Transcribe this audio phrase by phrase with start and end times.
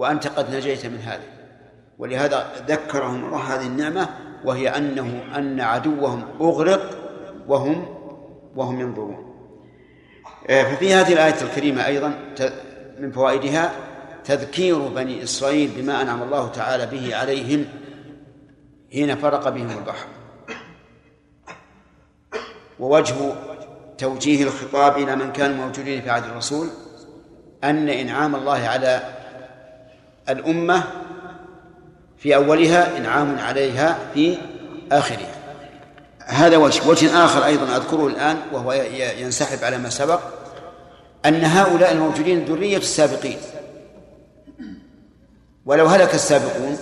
[0.00, 1.22] وأنت قد نجيت من هذا
[1.98, 4.08] ولهذا ذكرهم الله هذه النعمة
[4.44, 6.90] وهي أنه أن عدوهم أغرق
[7.48, 7.84] وهم
[8.56, 9.34] وهم ينظرون.
[10.50, 12.14] آه، ففي هذه الآية الكريمة أيضا
[12.98, 13.72] من فوائدها
[14.24, 17.64] تذكير بني إسرائيل بما أنعم الله تعالى به عليهم
[18.92, 20.06] حين فرق بهم البحر.
[22.78, 23.14] ووجه
[23.98, 26.68] توجيه الخطاب إلى من كانوا موجودين في عهد الرسول
[27.64, 29.19] أن إنعام الله على
[30.32, 30.82] الأمة
[32.18, 34.38] في أولها إنعام عليها في
[34.92, 35.34] آخرها.
[36.26, 38.72] هذا وجه وجه آخر أيضا أذكره الآن وهو
[39.18, 40.20] ينسحب على ما سبق
[41.26, 43.38] أن هؤلاء الموجودين ذرية السابقين.
[45.66, 46.78] ولو هلك السابقون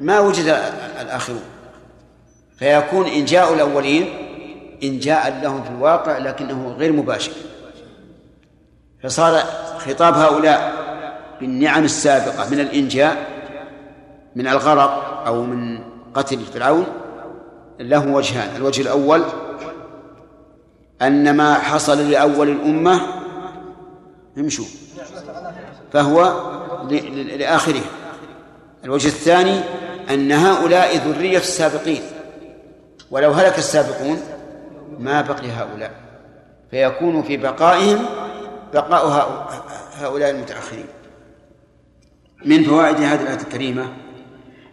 [0.00, 0.56] ما وجد
[1.00, 1.42] الآخرون.
[2.58, 4.08] فيكون إن جاء الأولين
[4.82, 7.32] إن جاء لهم في الواقع لكنه غير مباشر.
[9.02, 9.38] فصار
[9.78, 10.81] خطاب هؤلاء
[11.42, 13.26] بالنعم السابقة من الإنجاء
[14.36, 15.78] من الغرق أو من
[16.14, 16.86] قتل فرعون
[17.80, 18.56] له وجهان.
[18.56, 19.22] الوجه الأول
[21.02, 23.00] أن ما حصل لأول الأمة
[24.38, 24.64] امشوا
[25.92, 26.32] فهو
[27.36, 27.82] لآخره.
[28.84, 29.60] الوجه الثاني
[30.10, 32.02] أن هؤلاء ذرية السابقين.
[33.10, 34.20] ولو هلك السابقون
[34.98, 35.90] ما بقي هؤلاء
[36.70, 38.06] فيكون في بقائهم
[38.74, 39.06] بقاء
[40.00, 40.86] هؤلاء المتأخرين.
[42.44, 43.92] من فوائد هذه الآية الكريمة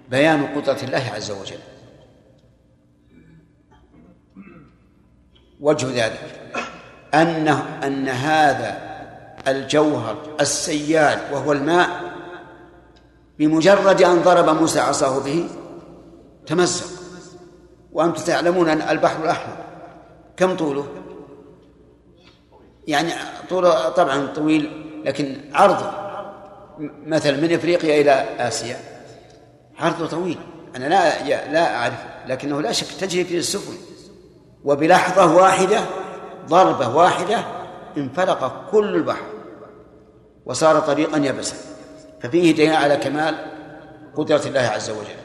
[0.09, 1.59] بيان قدرة الله عز وجل
[5.59, 6.39] وجه ذلك
[7.13, 8.89] أنه أن هذا
[9.47, 12.13] الجوهر السيال وهو الماء
[13.39, 15.49] بمجرد أن ضرب موسى عصاه به
[16.45, 16.85] تمزق
[17.91, 19.57] وأنتم تعلمون أن البحر الأحمر
[20.37, 20.87] كم طوله؟
[22.87, 23.11] يعني
[23.49, 25.98] طوله طبعا طويل لكن عرضه
[27.05, 28.77] مثلا من إفريقيا إلى آسيا
[29.79, 30.37] عرضه طويل
[30.75, 33.73] أنا لا لا اعرف لكنه لا شك تجري فيه السفن
[34.63, 35.81] وبلحظة واحدة
[36.47, 37.43] ضربة واحدة
[37.97, 39.25] انفلق كل البحر
[40.45, 41.55] وصار طريقا يبسا
[42.21, 43.35] ففيه دليل على كمال
[44.15, 45.19] قدرة الله عز وجل.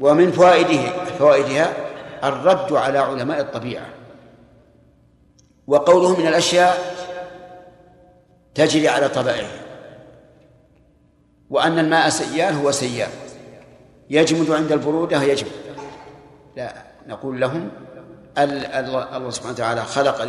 [0.00, 1.72] ومن فوائده فوائدها
[2.24, 3.86] الرد على علماء الطبيعة.
[5.66, 6.96] وقوله من الأشياء
[8.54, 9.61] تجري على طبائعها
[11.52, 13.10] وأن الماء سيال هو سيال.
[14.10, 15.50] يجمد عند البرودة يجمد.
[16.56, 16.74] لا
[17.06, 17.70] نقول لهم
[18.38, 20.28] الله سبحانه وتعالى خلق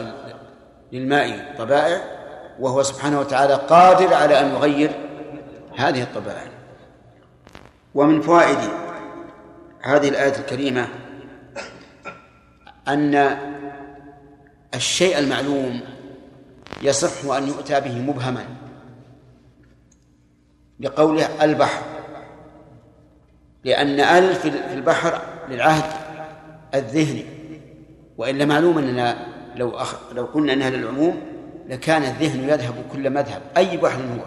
[0.91, 2.01] للماء طبائع
[2.59, 4.91] وهو سبحانه وتعالى قادر على أن يغير
[5.77, 6.47] هذه الطبائع.
[7.95, 8.57] ومن فوائد
[9.81, 10.87] هذه الآية الكريمة
[12.87, 13.37] أن
[14.73, 15.81] الشيء المعلوم
[16.81, 18.45] يصح أن يؤتى به مبهما.
[20.79, 21.83] لقوله البحر.
[23.63, 25.91] لأن أل في البحر للعهد
[26.75, 27.25] الذهني.
[28.17, 29.95] وإلا معلوم أننا لو أخ...
[30.13, 31.21] لو قلنا أنها للعموم
[31.69, 34.25] لكان الذهن يذهب كل مذهب أي بحر هو.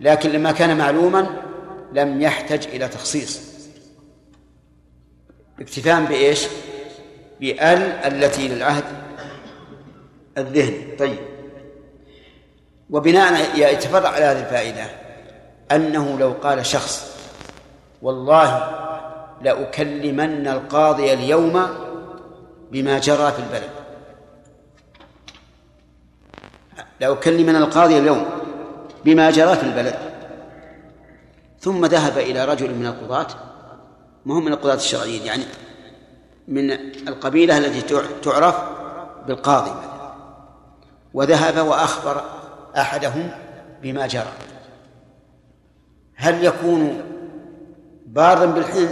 [0.00, 1.26] لكن لما كان معلوما
[1.92, 3.40] لم يحتج إلى تخصيص.
[5.60, 6.46] اكتفاء بإيش؟
[7.40, 8.84] بأل التي للعهد
[10.38, 10.96] الذهني.
[10.96, 11.37] طيب.
[12.90, 14.86] وبناء يتفرع على هذه الفائدة
[15.72, 17.18] أنه لو قال شخص
[18.02, 18.70] والله
[19.42, 21.68] لأكلمن القاضي اليوم
[22.72, 23.70] بما جرى في البلد.
[27.00, 28.26] لأكلمن القاضي اليوم
[29.04, 29.98] بما جرى في البلد.
[31.60, 33.26] ثم ذهب إلى رجل من القضاة
[34.26, 35.44] ما هم من القضاة الشرعيين يعني
[36.48, 36.70] من
[37.08, 38.54] القبيلة التي تعرف
[39.26, 39.72] بالقاضي.
[41.14, 42.37] وذهب وأخبر
[42.76, 43.30] أحدهم
[43.82, 44.32] بما جرى.
[46.16, 47.02] هل يكون
[48.06, 48.46] بارا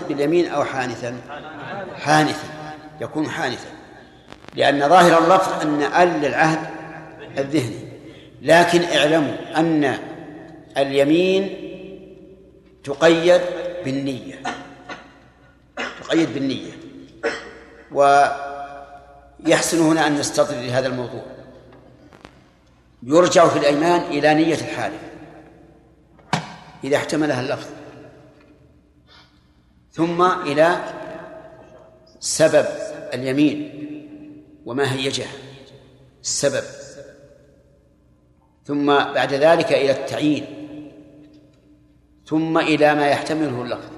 [0.09, 1.15] باليمين أو حانثا؟
[1.97, 2.49] حانثا.
[3.01, 3.69] يكون حانثا.
[4.55, 6.59] لأن ظاهر اللفظ أن أل العهد
[7.39, 7.89] الذهني
[8.43, 9.99] لكن اعلموا أن
[10.77, 11.57] اليمين
[12.85, 13.41] تقيد
[13.85, 14.43] بالنية.
[16.01, 16.73] تقيد بالنية.
[17.93, 21.36] ويحسن هنا أن نستطرد لهذا الموضوع.
[23.07, 25.01] يرجع في الأيمان إلى نية الحالف
[26.85, 27.69] إذا احتملها اللفظ.
[29.93, 30.95] ثم إلى
[32.21, 32.67] سبب
[33.15, 33.73] اليمين
[34.67, 35.27] وما هيجه
[36.23, 36.65] السبب.
[38.65, 40.47] ثم بعد ذلك إلى التعيين
[42.27, 43.91] ثم إلى ما يحتمله اللفظ.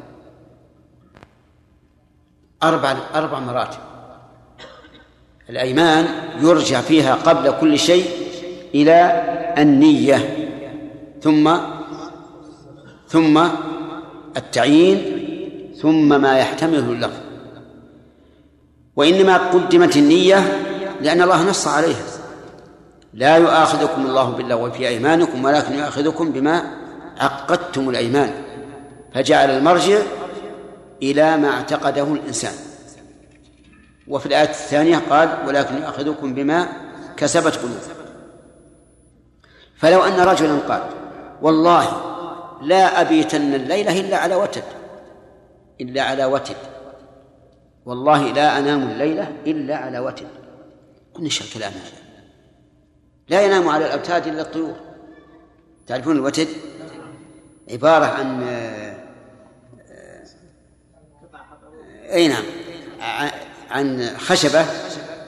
[2.63, 3.81] أربع أربع مراتب.
[5.51, 6.07] الأيمان
[6.41, 8.28] يرجع فيها قبل كل شيء
[8.75, 9.25] إلى
[9.59, 10.49] النية.
[11.23, 11.57] ثم
[13.09, 13.49] ثم
[14.37, 15.19] التعيين
[15.83, 17.21] ثم ما يحتمله اللفظ.
[18.97, 20.39] وإنما قدمت النية
[21.01, 22.05] لأن الله نص عليها.
[23.15, 26.63] لا يؤاخذكم الله باللغو في أيمانكم ولكن يؤاخذكم بما
[27.19, 28.31] عقدتم الأيمان.
[29.15, 29.99] فجعل المرجع
[31.03, 32.53] إلى ما اعتقده الإنسان.
[34.09, 36.69] وفي الآية الثانية قال ولكن يؤاخذكم بما
[37.17, 37.99] كسبت قلوبكم.
[39.79, 40.83] فلو أن رجلا قال
[41.43, 42.03] والله
[42.63, 44.65] لا أبيتن الليلة إلا على وتد
[45.81, 46.57] إلا على وتد
[47.87, 50.29] والله لا أنام الليلة إلا على وتد.
[51.21, 52.03] إيش الكلام هذا.
[53.29, 54.77] لا ينام على الأوتاد إلا الطيور.
[55.87, 56.49] تعرفون الوتد؟
[57.71, 58.43] عبارة عن
[62.13, 62.45] أي نعم
[63.71, 64.67] عن خشبة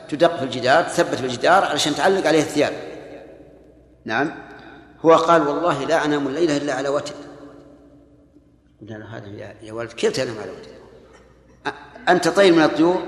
[0.08, 2.89] تدق في الجدار تثبت في الجدار علشان تعلق عليه الثياب.
[4.04, 4.32] نعم.
[5.04, 7.14] هو قال والله لا أنام الليلة إلا على وتد
[8.80, 10.80] قلنا له هذا يا ولد كيف تنام على وتد
[12.08, 13.02] أنت طير من الطيور؟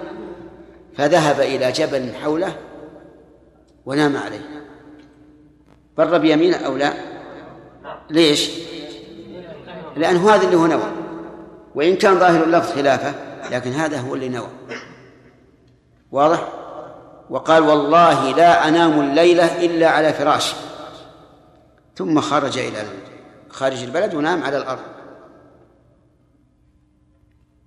[0.96, 2.56] فذهب إلى جبل حوله
[3.86, 4.64] ونام عليه.
[5.98, 6.92] بر بيمينه أو لا؟
[8.10, 8.50] ليش؟
[9.96, 10.92] لأن هذا اللي هو نوى.
[11.74, 13.14] وإن كان ظاهر اللفظ خلافة
[13.50, 14.48] لكن هذا هو اللي نوى.
[16.12, 16.48] واضح؟
[17.30, 20.54] وقال والله لا أنام الليلة إلا على فراشي.
[21.96, 22.84] ثم خرج إلى
[23.48, 24.82] خارج البلد ونام على الأرض.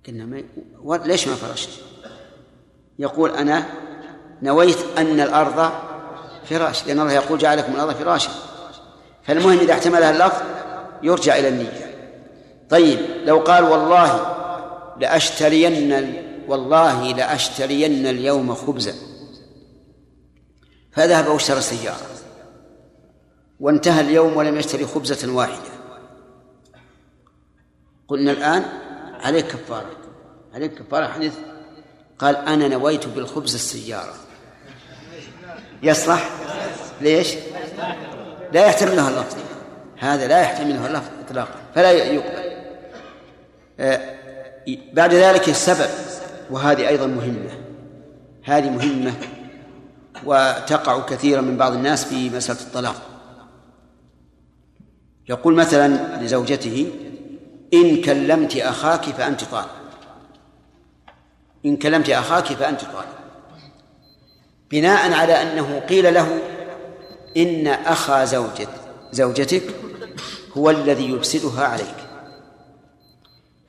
[0.06, 0.42] قلنا ما
[1.04, 1.70] ليش ما فرشت؟
[2.98, 3.66] يقول أنا
[4.42, 5.72] نويت أن الأرض
[6.44, 8.30] فراش لأن الله يقول جعلكم الأرض فراشا.
[9.24, 10.42] فالمهم إذا احتملها اللفظ
[11.02, 11.94] يرجع إلى النية.
[12.70, 14.36] طيب لو قال والله
[15.00, 16.14] لأشترين
[16.48, 18.94] والله لأشترين اليوم خبزا
[20.92, 22.15] فذهب واشترى سيارة
[23.60, 25.70] وانتهى اليوم ولم يشتري خبزة واحدة.
[28.08, 28.64] قلنا الآن
[29.20, 29.90] عليك كفارة.
[30.54, 31.34] عليك كفارة حديث.
[32.18, 34.14] قال أنا نويت بالخبز السيارة.
[35.82, 36.30] يصلح؟
[37.00, 37.34] ليش؟
[38.52, 39.36] لا يحتملها اللفظ.
[39.98, 41.60] هذا لا يحتملها اللفظ إطلاقا.
[41.74, 42.56] فلا يقبل.
[43.80, 44.16] آه
[44.92, 45.90] بعد ذلك السبب
[46.50, 47.50] وهذه أيضا مهمة.
[48.44, 49.14] هذه مهمة
[50.24, 53.15] وتقع كثيرا من بعض الناس في مسألة الطلاق.
[55.28, 56.92] يقول مثلا لزوجته
[57.74, 59.70] إن كلمت أخاك فأنت طالق
[61.66, 63.16] إن كلمت أخاك فأنت طالق
[64.70, 66.38] بناء على أنه قيل له
[67.36, 68.68] إن أخا زوجت
[69.12, 69.62] زوجتك
[70.56, 71.96] هو الذي يفسدها عليك.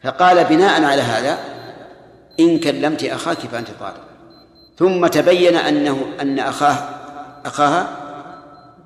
[0.04, 1.38] فقال بناء على هذا
[2.40, 4.04] إن كلمت أخاك فأنت طالق
[4.78, 6.90] ثم تبين أنه أن أخاه
[7.46, 7.98] أخاها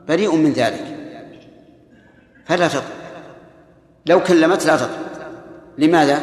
[0.08, 1.01] بريء من ذلك.
[2.52, 2.84] فلا تطلق
[4.06, 4.90] لو كلمت لا تطلق
[5.78, 6.20] لماذا؟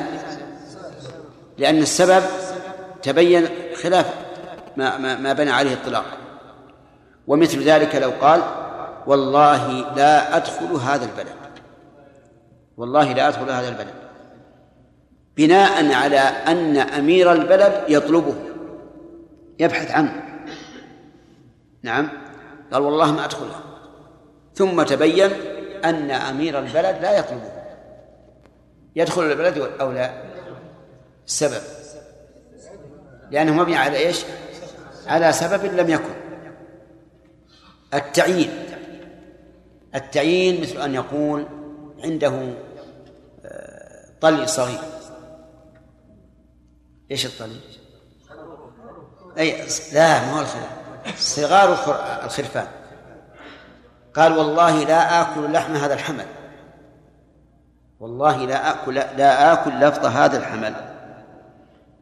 [1.59, 2.23] لأن السبب
[3.03, 3.49] تبين
[3.83, 4.15] خلاف
[4.77, 6.05] ما ما, ما بنى عليه الطلاق.
[7.27, 8.43] ومثل ذلك لو قال
[9.07, 11.35] والله لا أدخل هذا البلد.
[12.77, 13.95] والله لا أدخل هذا البلد.
[15.37, 18.35] بناء على أن أمير البلد يطلبه.
[19.59, 20.23] يبحث عنه.
[21.83, 22.09] نعم.
[22.73, 23.61] قال والله ما أدخلها.
[24.55, 25.31] ثم تبين
[25.85, 27.53] أن أمير البلد لا يطلبه
[28.97, 30.23] يدخل البلد أو لا.
[31.27, 31.63] السبب
[33.31, 34.25] لأنه مبني على إيش؟
[35.07, 36.15] على سبب لم يكن.
[37.95, 38.51] التعيين.
[39.95, 41.47] التعيين مثل أن يقول
[42.05, 42.55] عنده
[43.45, 44.81] آه، طلي صغير.
[47.11, 47.61] إيش الطلي؟
[49.39, 50.47] أي لا ما هو
[51.19, 51.73] صغار
[52.25, 52.67] الخرفان.
[54.17, 56.27] قال والله لا آكل لحم هذا الحمل.
[58.01, 60.75] والله لا آكل لا آكل لفظ هذا الحمل.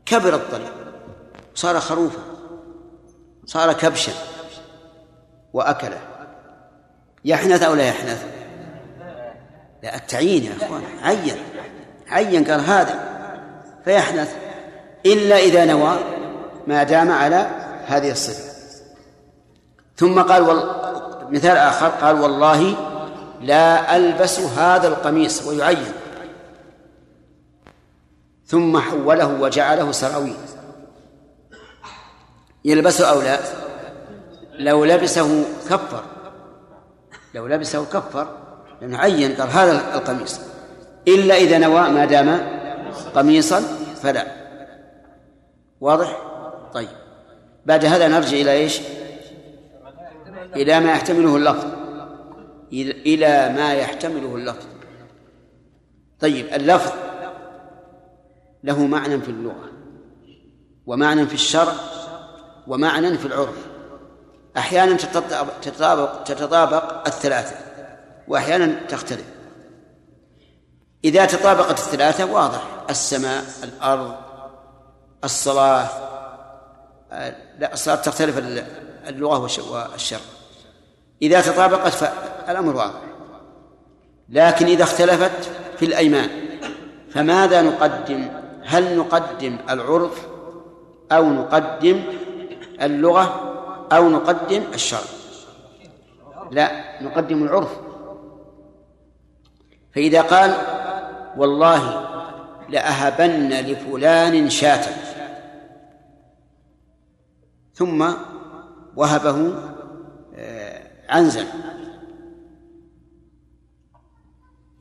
[0.07, 0.69] كبر الطلي
[1.55, 2.21] صار خروفا.
[3.47, 4.13] صار كبشا.
[5.53, 5.99] وأكله.
[7.25, 8.25] يحنث أو لا يحنث؟
[9.83, 10.83] لا التعيين يا أخوان.
[11.03, 11.37] عين.
[12.09, 12.99] عين قال هذا.
[13.85, 14.37] فيحنث.
[15.07, 15.97] إلا إذا نوى
[16.67, 17.47] ما دام على
[17.87, 18.57] هذه الصفة.
[19.97, 20.86] ثم قال.
[21.31, 22.77] مثال آخر قال والله
[23.41, 25.93] لا ألبس هذا القميص ويعين.
[28.47, 30.37] ثم حوله وجعله سراويل.
[32.65, 33.39] يلبسه أو لا؟
[34.59, 36.05] لو لبسه كفر.
[37.35, 38.29] لو لبسه كفر
[38.81, 40.41] لأنه عين قال هذا القميص.
[41.09, 42.49] إلا إذا نوى ما دام
[43.15, 43.63] قميصا
[44.03, 44.27] فلا.
[45.81, 46.19] واضح؟
[46.75, 46.89] طيب.
[47.67, 48.81] بعد هذا نرجع إلى إيش؟
[50.57, 51.67] إلى ما يحتمله اللفظ.
[52.73, 54.67] إلى ما يحتمله اللفظ.
[56.21, 56.93] طيب اللفظ
[58.65, 59.71] له معنى في اللغة
[60.87, 61.73] ومعنى في الشرع
[62.67, 63.67] ومعنى في العرف.
[64.57, 67.57] أحيانا تتطابق تتطابق الثلاثة
[68.29, 69.27] وأحيانا تختلف.
[71.05, 72.63] إذا تطابقت الثلاثة واضح.
[72.91, 74.15] السماء الأرض
[75.25, 75.89] الصلاة
[77.59, 78.39] لا الصلاة تختلف
[79.09, 80.21] اللغة والشرع.
[81.23, 83.01] إذا تطابقت فالأمر واضح.
[84.29, 86.31] لكن إذا اختلفت في الأيمان
[87.11, 88.29] فماذا نقدم؟
[88.65, 90.27] هل نقدم العرف
[91.13, 92.03] أو نقدم
[92.83, 93.53] اللغة
[93.93, 95.01] أو نقدم الشرع؟
[96.51, 96.71] لا
[97.03, 97.79] نقدم العرف.
[99.95, 100.55] فإذا قال
[101.37, 102.07] والله
[102.69, 104.85] لأهبن لفلان شاة.
[107.75, 108.13] ثم
[108.97, 109.55] وهبه
[111.09, 111.47] عنزا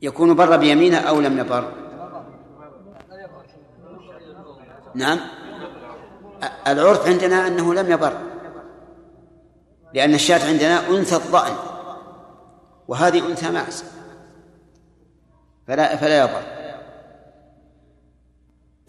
[0.02, 1.72] يكون بر بيمينه أو لم يبر.
[4.94, 5.20] نعم.
[6.66, 8.18] العرف عندنا أنه لم يبر.
[9.94, 11.56] لأن الشاة عندنا أنثى الضأن.
[12.88, 13.84] وهذه أنثى معز
[15.66, 16.42] فلا فلا يضر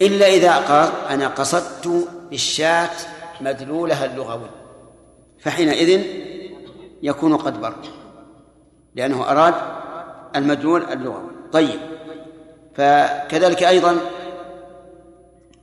[0.00, 2.90] إلا إذا قال أنا قصدت بالشاة
[3.40, 4.50] مدلولها اللغوي.
[5.38, 6.02] فحينئذ
[7.02, 7.74] يكون قد بر.
[8.94, 9.54] لأنه أراد
[10.36, 11.80] المدلول اللغوي طيب.
[12.74, 13.96] فكذلك أيضا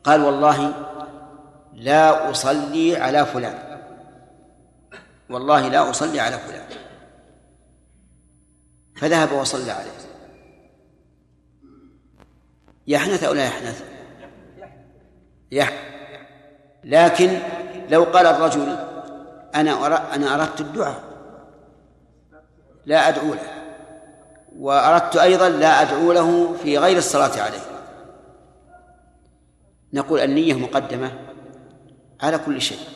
[0.03, 0.73] قال والله
[1.73, 3.79] لا أصلي على فلان.
[5.29, 6.65] والله لا أصلي على فلان.
[8.95, 9.91] فذهب وصلى عليه.
[12.87, 13.83] يحنث أو لا يحنث؟
[15.51, 15.79] يحنث
[16.83, 17.39] لكن
[17.89, 18.77] لو قال الرجل
[19.55, 21.03] أنا أنا أردت الدعاء.
[22.85, 23.65] لا أدعو له
[24.59, 27.59] وأردت أيضا لا أدعو له في غير الصلاة عليه.
[29.93, 31.11] نقول النية مقدمة
[32.21, 32.87] على كل شيء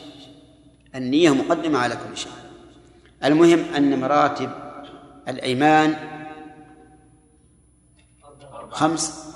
[0.94, 2.32] النية مقدمة على كل شيء.
[3.24, 4.50] المهم أن مراتب
[5.28, 5.96] الأيمان
[8.70, 9.34] خمس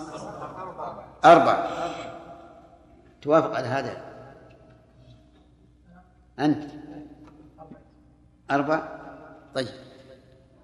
[1.24, 1.66] أربع
[3.22, 3.96] توافق على هذا؟
[6.38, 6.64] أنت؟
[8.50, 8.88] أربع
[9.54, 9.68] طيب.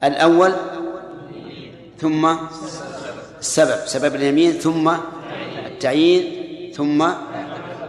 [0.05, 0.53] الأول
[1.99, 2.37] ثم
[3.39, 4.91] السبب سبب اليمين ثم
[5.67, 6.99] التعيين ثم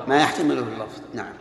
[0.07, 0.99] ما يحتمله اللفظ.
[1.13, 1.40] نعم.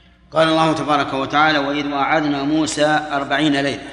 [0.31, 3.83] قال الله تبارك وتعالى وإذ وعدنا موسى أربعين ليلة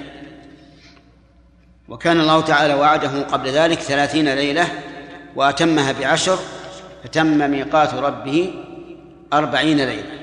[1.89, 4.69] وكان الله تعالى وعده قبل ذلك ثلاثين ليلة
[5.37, 6.39] وأتمها بعشر
[7.05, 8.55] فتم ميقات ربه
[9.33, 10.19] أربعين ليلة.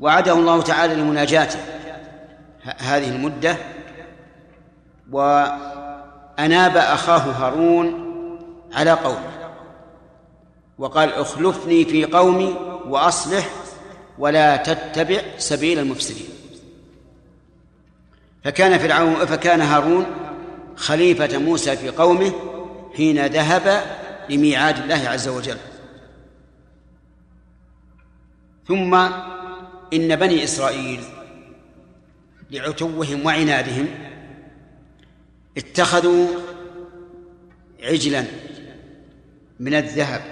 [0.00, 1.58] وعده الله تعالى لمناجاته
[2.78, 3.56] هذه المدة
[5.12, 8.12] وأناب أخاه هارون
[8.74, 9.32] على قومه
[10.78, 12.54] وقال اخلفني في قومي
[12.88, 13.48] وأصلح
[14.18, 16.28] ولا تتبع سبيل المفسدين.
[18.44, 20.06] فكان فرعون فكان هارون
[20.76, 22.32] خليفة موسى في قومه
[22.96, 23.84] حين ذهب
[24.30, 25.58] لميعاد الله عز وجل.
[28.68, 28.94] ثم
[29.92, 31.00] إن بني إسرائيل
[32.50, 33.88] لعتوهم وعنادهم
[35.56, 36.28] اتخذوا
[37.82, 38.24] عجلا
[39.60, 40.22] من الذهب.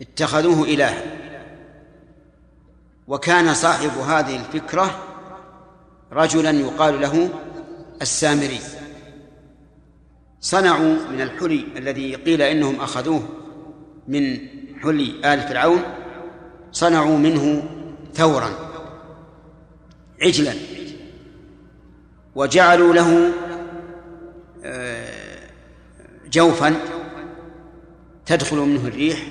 [0.00, 1.21] اتخذوه إلها.
[3.12, 4.98] وكان صاحب هذه الفكرة
[6.12, 7.28] رجلا يقال له
[8.02, 8.60] السامري.
[10.40, 13.28] صنعوا من الحلي الذي قيل إنهم أخذوه
[14.08, 14.38] من
[14.82, 15.82] حلي آل فرعون
[16.72, 17.64] صنعوا منه
[18.14, 18.50] ثورا
[20.22, 20.54] عجلا
[22.34, 23.32] وجعلوا له
[24.64, 25.48] آه،
[26.30, 26.76] جوفا
[28.26, 29.26] تدخل منه الريح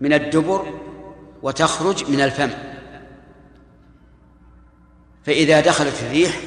[0.00, 0.80] من الدبر
[1.42, 2.71] وتخرج من الفم.
[5.26, 6.40] فإذا دخلت الريح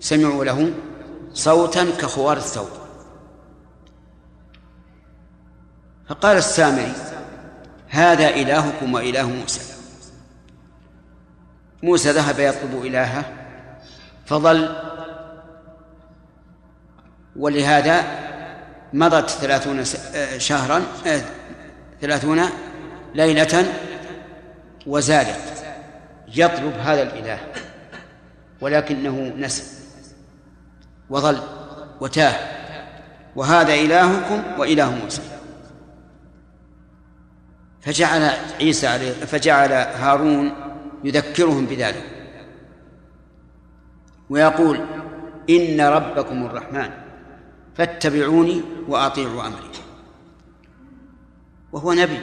[0.00, 0.72] سمعوا له
[1.32, 2.68] صوتا كخوار الثوب.
[6.08, 6.92] فقال السامري
[7.88, 9.74] هذا إلهكم وإله موسى.
[11.82, 13.24] موسى ذهب يطلب إلهه
[14.26, 14.76] فظل
[17.36, 18.04] ولهذا
[18.92, 19.84] مضت ثلاثون
[20.38, 20.82] شهرا
[22.00, 22.42] ثلاثون
[23.14, 23.74] ليلة
[24.86, 25.64] وزادت
[26.34, 27.40] يطلب هذا الإله.
[28.60, 29.64] ولكنه نسي
[31.10, 31.38] وظل
[32.00, 32.58] وتاه.
[33.36, 35.22] وهذا إلهكم وإله موسى.
[37.80, 38.22] فجعل
[38.60, 40.52] عيسى عليه فجعل هارون
[41.04, 42.04] يذكرهم بذلك.
[44.30, 44.80] ويقول
[45.50, 46.90] إن ربكم الرحمن
[47.76, 49.70] فاتبعوني وأطيعوا أمري.
[51.72, 52.20] وهو نبي.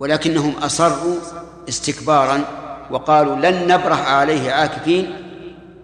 [0.00, 1.16] ولكنهم أصروا
[1.68, 2.44] استكبارا
[2.90, 5.24] وقالوا لن نبرح عليه عاكفين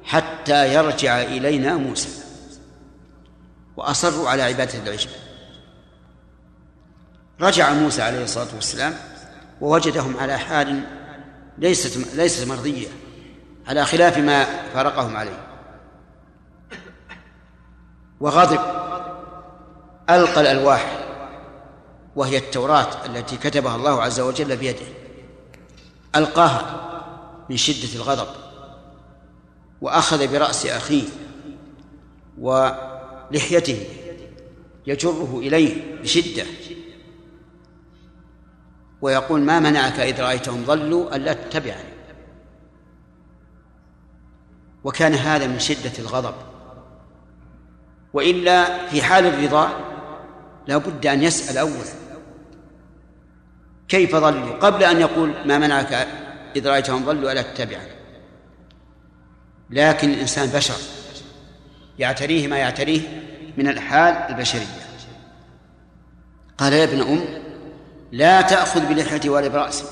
[0.05, 2.09] حتى يرجع إلينا موسى.
[3.77, 5.11] وأصروا على عبادة العجل
[7.41, 8.95] رجع موسى عليه الصلاة والسلام
[9.61, 10.81] ووجدهم على حال
[11.59, 12.89] ليست ليست مرضية
[13.69, 14.45] على خلاف ما
[14.75, 15.47] فارقهم عليه.
[18.21, 18.61] وغضب
[20.11, 21.01] ألقى الألواح
[22.17, 24.87] وهي التوراة التي كتبها الله عز وجل بيده.
[26.17, 26.94] ألقاها.
[27.51, 28.29] من شدة الغضب
[29.81, 31.09] وأخذ برأس أخيه
[32.39, 33.87] ولحيته
[34.87, 36.45] يجره إليه بشدة.
[39.03, 41.95] ويقول ما منعك إذ رأيتهم ضلوا ألا تتبعني.
[44.85, 46.35] وكان هذا من شدة الغضب.
[48.13, 49.81] وإلا في حال الرضا
[50.67, 51.85] لا بد أن يسأل أولا.
[53.89, 56.24] كيف ضلوا؟ قبل أن يقول ما منعك
[56.57, 57.91] إذ رأيتهم ضلوا ألا تتبعني
[59.71, 60.75] لكن الإنسان بشر.
[61.99, 63.01] يعتريه ما يعتريه
[63.57, 64.67] من الحال البشرية.
[66.59, 67.25] قال يا ابن أم
[68.13, 69.85] لا تأخذ بلحيتي ولا برأسي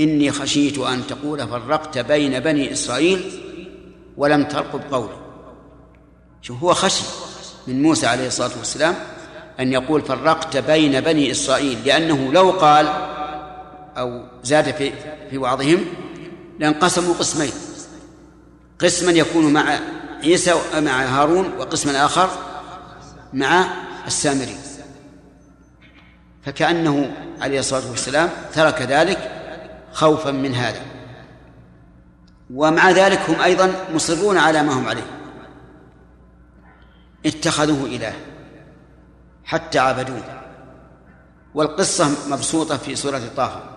[0.00, 3.40] إني خشيت أن تقول فرقت بين بني إسرائيل
[4.16, 5.16] ولم ترقب قولي.
[6.42, 7.04] شوف هو خشي
[7.66, 8.94] من موسى عليه الصلاة والسلام
[9.60, 12.86] أن يقول فرقت بين بني إسرائيل لأنه لو قال
[13.98, 14.92] أو زاد في
[15.30, 15.84] في وعظهم
[16.58, 17.52] لانقسموا قسمين.
[18.78, 19.78] قسما يكون مع
[20.22, 22.30] عيسى مع هارون وقسما آخر
[23.32, 23.66] مع
[24.06, 24.56] السامري.
[26.42, 29.30] فكأنه عليه الصلاة والسلام ترك ذلك
[29.92, 30.80] خوفا من هذا.
[32.54, 35.06] ومع ذلك هم أيضا مصرون على ما هم عليه.
[37.26, 38.12] اتخذوه إله
[39.44, 40.22] حتى عبدوه.
[41.54, 43.73] والقصة مبسوطة في سورة طه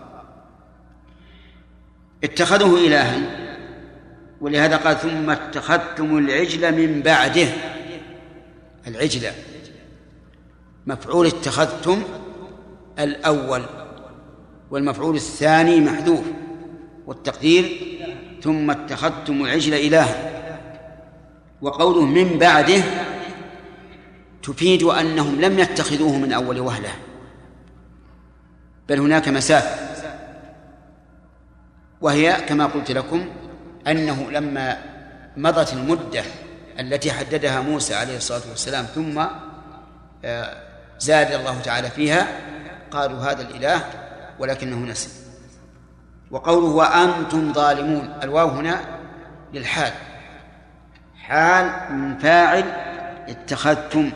[2.23, 3.21] اتخذوه إلها
[4.41, 7.47] ولهذا قال ثم اتخذتم العجل من بعده.
[8.87, 9.27] العجل
[10.87, 12.03] مفعول اتخذتم
[12.99, 13.63] الأول
[14.71, 16.23] والمفعول الثاني محذوف
[17.07, 17.77] والتقدير
[18.41, 20.33] ثم اتخذتم العجل إلها.
[21.61, 22.83] وقوله من بعده
[24.43, 26.89] تفيد أنهم لم يتخذوه من أول وهلة
[28.89, 29.86] بل هناك مسافة.
[32.01, 33.29] وهي كما قلت لكم
[33.87, 34.77] أنه لما
[35.37, 36.23] مضت المدة
[36.79, 39.23] التي حددها موسى عليه الصلاة والسلام ثم
[40.25, 40.57] آه،
[40.99, 42.27] زاد الله تعالى فيها
[42.91, 43.83] قالوا هذا الإله
[44.39, 45.09] ولكنه نسي.
[46.31, 48.81] وقوله وأنتم ظالمون الواو هنا
[49.53, 49.93] للحال.
[51.15, 52.63] حال من فاعل
[53.27, 54.11] اتخذتم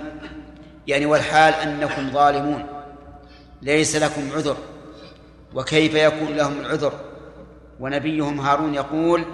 [0.88, 2.66] يعني والحال أنكم ظالمون
[3.62, 4.58] ليس لكم عذر.
[5.54, 7.11] وكيف يكون لهم العذر؟
[7.82, 9.26] ونبيهم هارون يقول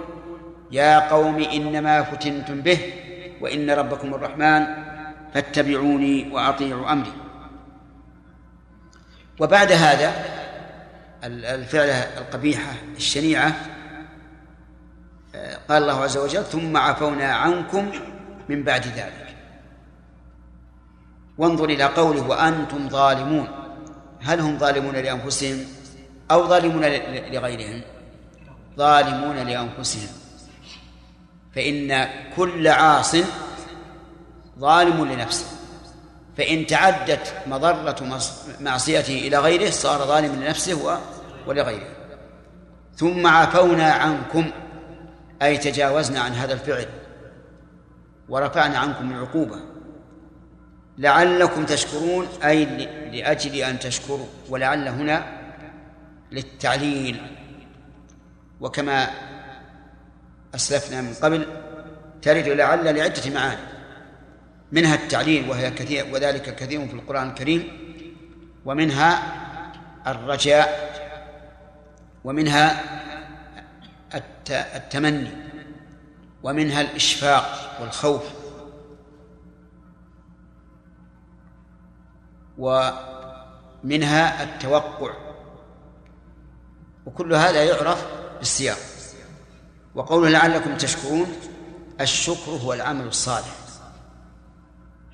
[0.72, 2.92] يا قوم إنما فتنتم به
[3.40, 4.66] وإن ربكم الرحمن
[5.34, 7.12] فاتبعوني وأطيعوا أمري.
[9.40, 10.12] وبعد هذا
[11.24, 13.52] الفعلة القبيحة الشنيعة
[15.68, 17.90] قال الله عز وجل ثم عفونا عنكم
[18.48, 19.36] من بعد ذلك.
[21.38, 23.48] وانظر إلى قوله وأنتم ظالمون.
[24.22, 25.64] هل هم ظالمون لأنفسهم
[26.30, 26.84] أو ظالمون
[27.32, 27.82] لغيرهم؟
[28.78, 30.08] ظالمون لأنفسهم.
[31.54, 33.16] فإن كل عاص
[34.58, 35.46] ظالم لنفسه.
[36.36, 38.20] فإن تعدت مضرة
[38.60, 41.00] معصيته إلى غيره صار ظالما لنفسه
[41.46, 41.88] ولغيره.
[42.96, 44.50] ثم عفونا عنكم
[45.42, 46.86] أي تجاوزنا عن هذا الفعل
[48.28, 49.56] ورفعنا عنكم العقوبة.
[50.98, 52.64] لعلكم تشكرون أي
[53.12, 55.26] لأجل أن تشكروا ولعل هنا
[56.32, 57.37] للتعليل.
[58.60, 59.10] وكما
[60.54, 61.46] أسلفنا من قبل
[62.22, 63.60] ترد لعل لعدة معاني.
[64.72, 67.68] منها التعليل وهي كثير وذلك كثير في القرآن الكريم.
[68.64, 69.22] ومنها
[70.06, 70.88] الرجاء
[72.24, 72.82] ومنها
[74.50, 75.30] التمني.
[76.42, 78.22] ومنها الإشفاق والخوف.
[82.58, 85.12] ومنها التوقع.
[87.06, 88.78] وكل هذا يعرف بالسياق.
[89.94, 91.26] وقوله لعلكم تشكرون
[92.00, 93.54] الشكر هو العمل الصالح.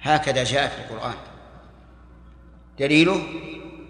[0.02, 1.14] هكذا جاء في القرآن.
[2.78, 3.22] دليله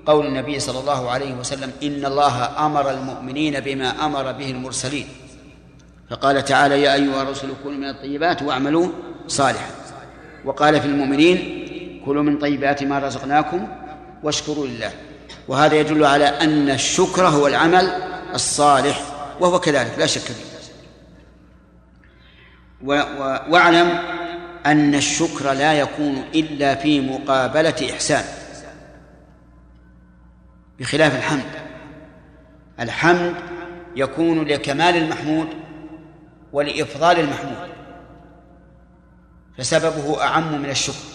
[0.07, 5.09] قول النبي صلى الله عليه وسلم إن الله أمر المؤمنين بما أمر به المرسلين.
[6.11, 8.89] فقال تعالى يا أيها الرسل كونوا من الطيبات واعملوا
[9.29, 9.71] صالحا.
[10.45, 11.39] وقال في المؤمنين
[12.07, 13.69] كلوا من طيبات ما رزقناكم
[14.23, 14.93] واشكروا لله.
[15.49, 17.87] وهذا يدل على أن الشكر هو العمل
[18.35, 19.14] الصالح.
[19.41, 20.55] وهو كذلك لا شك فيه.
[23.49, 23.89] واعلم
[24.67, 28.25] أن الشكر لا يكون إلا في مقابلة إحسان.
[30.79, 31.51] بخلاف الحمد.
[32.81, 33.35] الحمد
[33.97, 35.49] يكون لكمال المحمود
[36.53, 37.69] ولإفضال المحمود.
[39.59, 41.15] فسببه أعم من الشكر.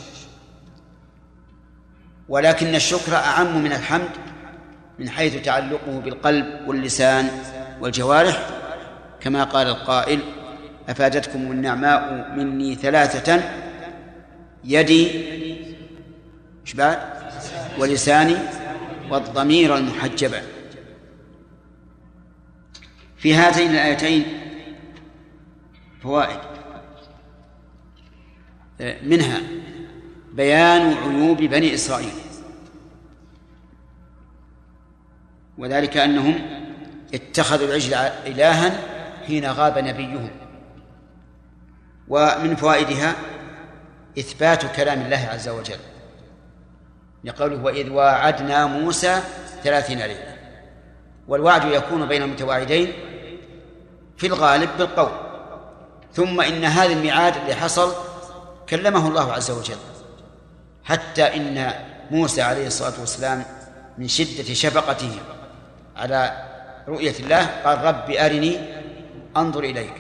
[2.30, 4.10] ولكن الشكر أعم من الحمد
[5.00, 7.30] من حيث تعلقه بالقلب واللسان
[7.80, 8.50] والجوارح
[9.22, 10.20] كما قال القائل
[10.90, 13.44] أفادتكم النعماء مني ثلاثة
[14.64, 15.26] يدي
[16.76, 17.00] بعد؟
[17.80, 18.36] ولساني
[19.10, 20.42] والضمير المحجبة
[23.18, 24.26] في هاتين الآيتين
[26.04, 26.40] فوائد.
[29.04, 29.42] منها
[30.34, 32.14] بيان عيوب بني إسرائيل
[35.58, 36.59] وذلك أنهم
[37.14, 37.94] اتخذوا العجل
[38.28, 38.72] إلها
[39.28, 40.30] حين غاب نبيهم
[42.08, 43.16] ومن فوائدها
[44.20, 45.80] إثبات كلام الله عز وجل.
[47.24, 49.22] لقوله وإذ واعدنا موسى
[49.64, 50.36] ثلاثين ليلة.
[51.28, 52.94] والوعد يكون بين المتواعدين
[54.18, 55.12] في الغالب بالقول.
[56.14, 57.94] ثم إن هذا الميعاد اللي حصل
[58.70, 59.78] كلمه الله عز وجل.
[60.84, 61.74] حتى إن
[62.12, 63.44] موسى عليه الصلاة والسلام
[63.98, 65.12] من شدة شفقته
[65.96, 66.49] على
[66.90, 68.58] رؤية الله قال رب أرني
[69.38, 69.94] أنظر إليك.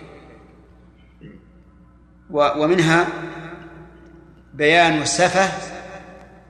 [2.29, 3.07] ومنها
[4.53, 5.49] بيان سفة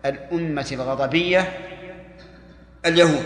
[0.06, 1.58] الأمة الغضبية
[2.86, 3.24] اليهود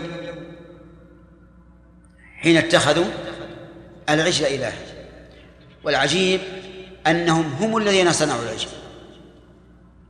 [2.38, 3.06] حين اتخذوا
[4.10, 4.74] العجل إله
[5.84, 6.40] والعجيب
[7.08, 8.70] أنهم هم الذين صنعوا العجل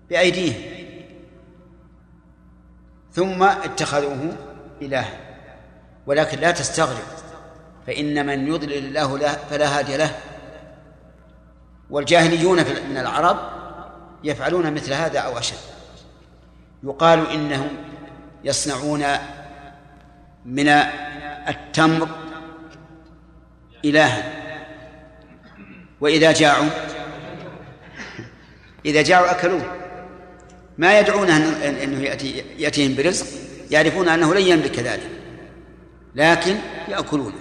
[0.09, 0.61] بأيديهم
[3.11, 4.37] ثم اتخذوه
[4.81, 5.32] إلها
[6.07, 7.03] ولكن لا تستغرب
[7.87, 10.15] فإن من يضلل الله له فلا هادي له.
[11.89, 12.57] والجاهليون
[12.89, 13.39] من العرب
[14.23, 15.57] يفعلون مثل هذا أو أشد.
[16.83, 17.69] يقال إنهم
[18.43, 19.05] يصنعون
[20.45, 20.67] من
[21.47, 22.09] التمر
[23.85, 24.23] إلها.
[26.01, 26.69] وإذا جاعوا
[28.85, 29.75] إذا جاعوا أكلوه.
[30.77, 31.37] ما يدعونه
[31.83, 33.25] أنه يأتي يأتيهم برزق
[33.71, 35.22] يعرفون أنه لن يملك ذلك.
[36.15, 37.39] لكن يأكلونه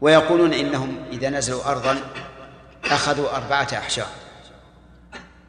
[0.00, 1.98] ويقولون إنهم إذا نزلوا أرضا
[2.84, 4.08] أخذوا أربعة أحجار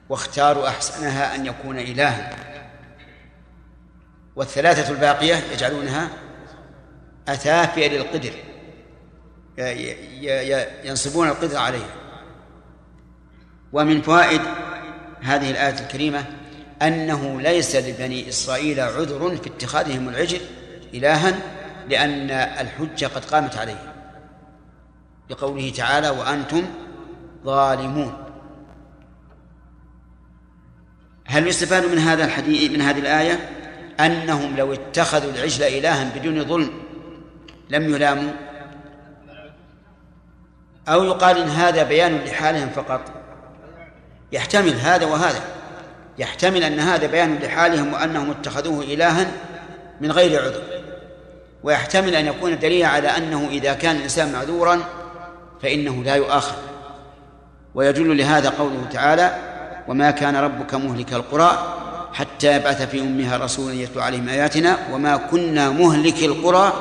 [0.10, 2.36] واختاروا أحسنها أن يكون إلها.
[4.36, 6.10] والثلاثة الباقية يجعلونها
[7.28, 8.34] أثافئ للقدر.
[10.84, 11.96] ينصبون القدر عليها.
[13.74, 14.42] ومن فوائد
[15.22, 16.26] هذه الآية الكريمة
[16.82, 20.42] أنه ليس لبني إسرائيل عذر في اتخاذهم العجل
[20.94, 23.94] إلها لأن الحجة قد قامت عليه.
[25.30, 26.64] بقوله تعالى وأنتم
[27.46, 28.14] ظالمون.
[31.26, 33.50] هل يستفاد من هذا الحديث من هذه الآية؟
[34.00, 36.72] أنهم لو اتخذوا العجل إلها بدون ظلم
[37.70, 38.32] لم يلاموا؟
[40.88, 43.02] أو يقال إن هذا بيان لحالهم فقط؟
[44.32, 45.42] يحتمل هذا وهذا.
[46.18, 49.32] يحتمل أن هذا بيان لحالهم وأنهم اتخذوه إلها
[50.02, 50.73] من غير عذر.
[51.64, 54.80] ويحتمل أن يكون دليلا على أنه إذا كان الإنسان معذورا
[55.62, 56.56] فإنه لا يؤاخذ.
[57.76, 59.36] ويدل لهذا قوله تعالى
[59.88, 61.80] وما كان ربك مهلك القرى
[62.14, 66.74] حتى يبعث في أمها رسولا يتلو عليهم آياتنا وما كنا مهلك القرى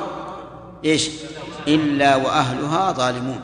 [0.85, 1.09] إيش؟
[1.67, 3.41] إلا وأهلها ظالمون.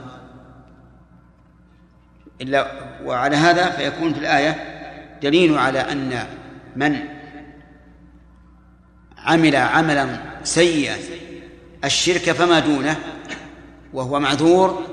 [2.42, 2.72] إلا
[3.06, 4.56] وعلى هذا فيكون في الآية
[5.22, 6.26] دليل على أن
[6.76, 7.00] من
[9.18, 10.98] عمل عملا سيئا
[11.84, 12.96] الشرك فما دونه
[13.94, 14.84] وهو معذور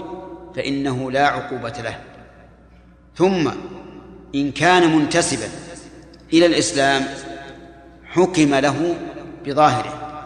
[0.57, 1.99] فإنه لا عقوبة له.
[3.17, 3.51] ثم
[4.35, 5.49] إن كان منتسبا
[6.33, 7.07] إلى الإسلام
[8.05, 8.97] حكم له
[9.47, 10.23] بظاهره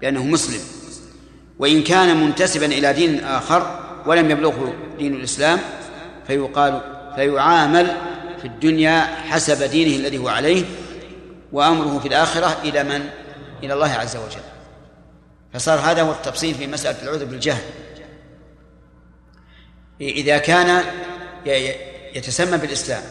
[0.00, 0.60] بأنه مسلم.
[1.58, 5.58] وإن كان منتسبا إلى دين آخر ولم يبلغه دين الإسلام
[6.26, 6.80] فيقال
[7.14, 7.96] فيعامل
[8.40, 10.64] في الدنيا حسب دينه الذي هو عليه
[11.52, 13.08] وأمره في الآخرة إلى من؟
[13.62, 14.49] إلى الله عز وجل.
[15.52, 17.62] فصار هذا هو التفصيل في مسألة العذر بالجهل
[20.00, 20.84] إذا كان
[22.14, 23.02] يتسمى بالإسلام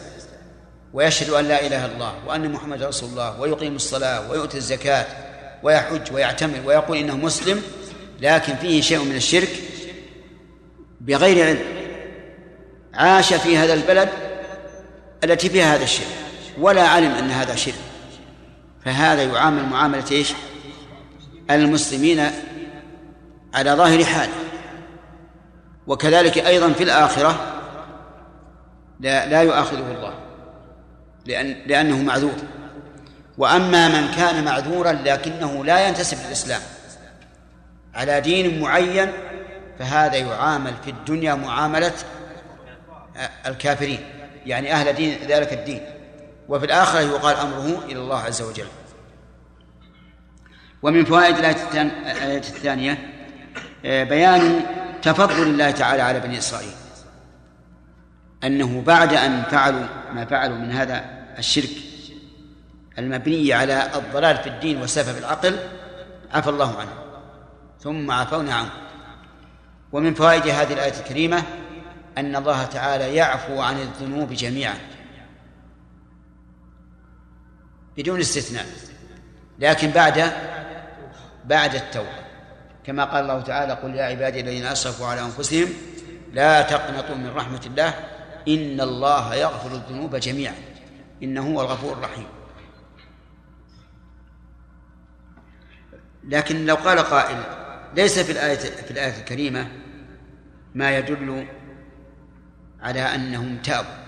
[0.92, 5.06] ويشهد أن لا إله إلا الله وأن محمد رسول الله ويقيم الصلاة ويؤتي الزكاة
[5.62, 7.62] ويحج ويعتمر ويقول إنه مسلم
[8.20, 9.48] لكن فيه شيء من الشرك
[11.00, 11.62] بغير علم
[12.94, 14.08] عاش في هذا البلد
[15.24, 16.06] التي فيها هذا الشرك
[16.58, 17.74] ولا علم أن هذا شرك
[18.84, 20.32] فهذا يعامل معاملة إيش؟
[21.58, 22.30] المسلمين
[23.54, 24.32] على ظاهر حاله.
[25.86, 27.60] وكذلك أيضا في الآخرة
[29.00, 30.14] لا, لا يؤاخذه الله
[31.26, 32.36] لأن لأنه معذور.
[33.38, 36.60] وأما من كان معذورا لكنه لا ينتسب للإسلام
[37.94, 39.12] على دين معين
[39.78, 41.92] فهذا يعامل في الدنيا معاملة
[43.46, 44.00] الكافرين
[44.46, 45.80] يعني أهل دين ذلك الدين.
[46.48, 48.66] وفي الآخرة يقال أمره إلى الله عز وجل.
[50.82, 52.98] ومن فوائد الآية الثانية
[53.84, 54.60] آه، بيان
[55.02, 56.72] تفضل الله تعالى على بني إسرائيل.
[58.44, 61.04] أنه بعد أن فعلوا ما فعلوا من هذا
[61.38, 61.70] الشرك
[62.98, 65.58] المبني على الضلال في الدين وسفه العقل
[66.32, 66.92] عفى الله عنه.
[67.80, 68.70] ثم عفونا عنه.
[69.92, 71.42] ومن فوائد هذه الآية الكريمة
[72.18, 74.74] أن الله تعالى يعفو عن الذنوب جميعا.
[77.96, 78.66] بدون استثناء.
[79.58, 80.32] لكن بعد
[81.50, 82.30] بعد التوبة.
[82.84, 85.68] كما قال الله تعالى قل يا عبادي الذين أسرفوا على أنفسهم
[86.32, 87.88] لا تقنطوا من رحمة الله
[88.48, 90.54] إن الله يغفر الذنوب جميعا
[91.22, 92.26] إنه هو الغفور الرحيم.
[96.24, 97.42] لكن لو قال قائل
[97.96, 99.68] ليس في الآية في الآية الكريمة
[100.74, 101.46] ما يدل
[102.80, 104.00] على أنهم تابوا.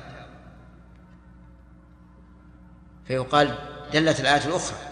[3.06, 3.58] فيقال
[3.92, 4.91] دلت الآية الأخرى.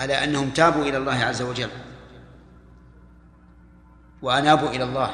[0.00, 1.68] على أنهم تابوا إلى الله عز وجل.
[4.22, 5.10] وأنابوا إلى الله.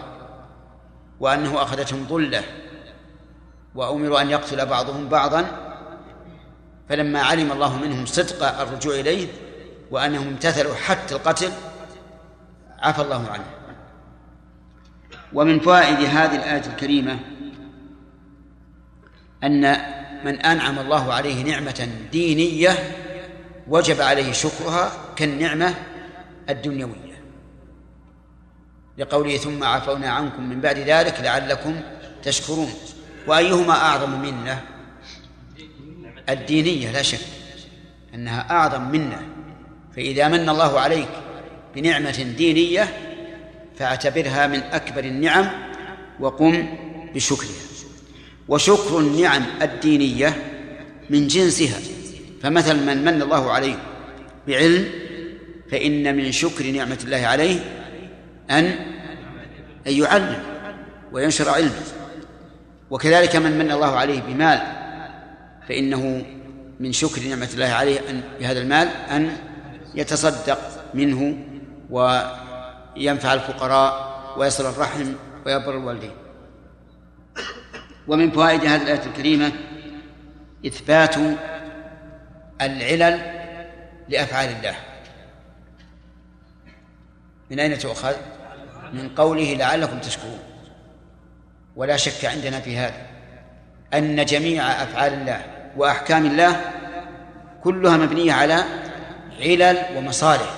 [1.20, 2.42] وأنه أخذتهم ظلة.
[3.75, 5.46] وأمروا أن يقتل بعضهم بعضا.
[6.88, 9.29] فلما علم الله منهم صدق الرجوع إليه
[9.90, 11.51] وأنهم امتثلوا حتى القتل
[12.79, 13.44] عفى الله عنه.
[15.33, 17.18] ومن فوائد هذه الآية الكريمة
[19.44, 19.61] أن
[20.25, 22.70] من أنعم الله عليه نعمة دينية
[23.68, 25.74] وجب عليه شكرها كالنعمة
[26.50, 27.16] الدنيوية.
[28.98, 31.81] لقوله ثم عفونا عنكم من بعد ذلك لعلكم
[32.22, 32.70] تشكرون.
[33.26, 34.62] وأيهما أعظم منة
[36.29, 37.26] الدينية لا شك
[38.14, 39.22] أنها أعظم منة
[39.96, 41.09] فإذا من الله عليك
[41.74, 42.88] بنعمة دينية
[43.79, 45.50] فاعتبرها من أكبر النعم
[46.20, 46.79] وقم
[47.14, 47.66] بشكرها.
[48.48, 50.42] وشكر النعم الدينية
[51.11, 51.95] من جنسها.
[52.42, 53.77] فمثل من من الله عليه
[54.49, 54.88] بعلم
[55.70, 57.61] فإن من شكر نعمة الله عليه
[58.51, 58.75] أن
[59.87, 60.42] يعلم
[61.12, 61.83] وينشر علمه.
[62.90, 64.62] وكذلك من من الله عليه بمال
[65.68, 66.27] فإنه
[66.81, 69.37] من شكر نعمة الله عليه أن بهذا المال أن
[69.94, 70.59] يتصدق
[70.94, 71.38] منه
[71.90, 75.12] وينفع الفقراء ويصل الرحم
[75.46, 76.11] ويبر الوالدين.
[78.09, 79.53] ومن فوائد هذه الآية الكريمة
[80.66, 81.14] إثبات
[82.61, 83.21] العلل
[84.09, 84.75] لأفعال الله.
[87.51, 88.14] من أين تؤخذ؟
[88.92, 90.38] من قوله لعلكم تشكرون.
[91.77, 93.07] ولا شك عندنا في هذا
[93.95, 95.45] أن جميع أفعال الله
[95.77, 96.61] وأحكام الله
[97.62, 98.64] كلها مبنية على
[99.40, 100.51] علل ومصالح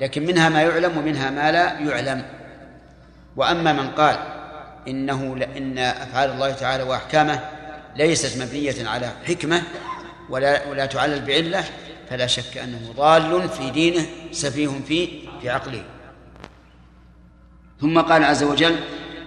[0.00, 2.22] لكن منها ما يعلم ومنها ما لا يعلم.
[3.36, 4.16] وأما من قال
[4.88, 7.40] إنه إن أفعال الله تعالى وأحكامه
[7.96, 9.62] ليست مبنية على حكمة
[10.30, 11.64] ولا ولا تعلل بعلة
[12.10, 15.08] فلا شك أنه ضال في دينه سفيه في
[15.42, 15.84] في عقله.
[17.80, 18.76] ثم قال عز وجل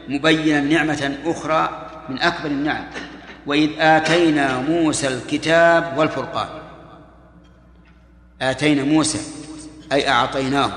[0.08, 2.86] مبينا نعمة أخرى من أكبر النعم
[3.46, 6.50] وإذ آتينا موسى الكتاب والفرقان.
[8.42, 9.20] آتينا موسى
[9.92, 10.72] أي أعطيناه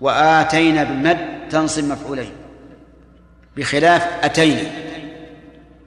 [0.00, 2.32] وآتينا بالمد تنصب مفعولين.
[3.56, 4.70] بخلاف أتينا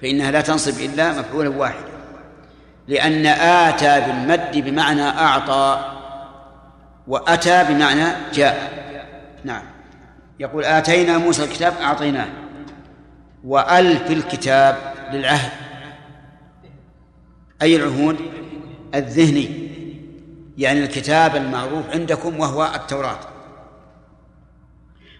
[0.01, 1.94] فإنها لا تنصب إلا مفعولا واحدا.
[2.87, 5.91] لأن آتى بالمد بمعنى أعطى
[7.07, 8.85] وأتى بمعنى جاء.
[9.43, 9.63] نعم.
[10.39, 12.27] يقول آتينا موسى الكتاب أعطيناه.
[13.43, 15.51] وأل في الكتاب للعهد.
[17.61, 18.17] أي العهود؟
[18.95, 19.69] الذهني.
[20.57, 23.19] يعني الكتاب المعروف عندكم وهو التوراة.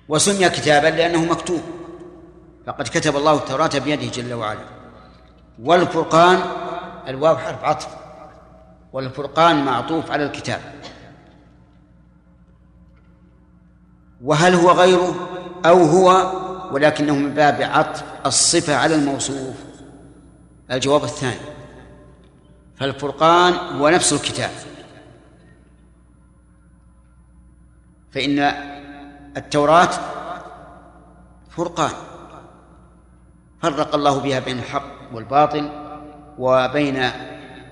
[0.10, 1.62] وسمي كتابا لأنه مكتوب.
[2.68, 4.66] فقد كتب الله التوراة بيده جل وعلا.
[5.64, 6.40] والفرقان
[7.08, 7.88] الواو حرف عطف
[8.94, 10.62] والفرقان معطوف على الكتاب.
[14.22, 15.30] وهل هو غيره؟
[15.66, 16.32] أو هو
[16.72, 19.56] ولكنه من باب عطف الصفة على الموصوف.
[20.72, 21.40] الجواب الثاني
[22.76, 24.52] فالفرقان هو نفس الكتاب.
[28.12, 28.40] فإن
[29.38, 29.90] التوراة
[31.50, 31.92] فرقان
[33.62, 35.85] فرق الله بها بين الحق والباطل
[36.40, 37.12] وبين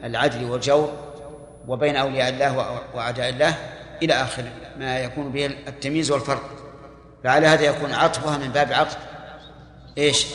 [0.04, 0.94] العدل والجور
[1.68, 3.56] وبين أولياء الله وأعداء الله
[4.02, 4.44] إلى آخر
[4.78, 6.50] ما يكون به التمييز والفرق.
[7.24, 8.98] فعلى هذا يكون عطفها من باب عطف.
[9.98, 10.28] إيش؟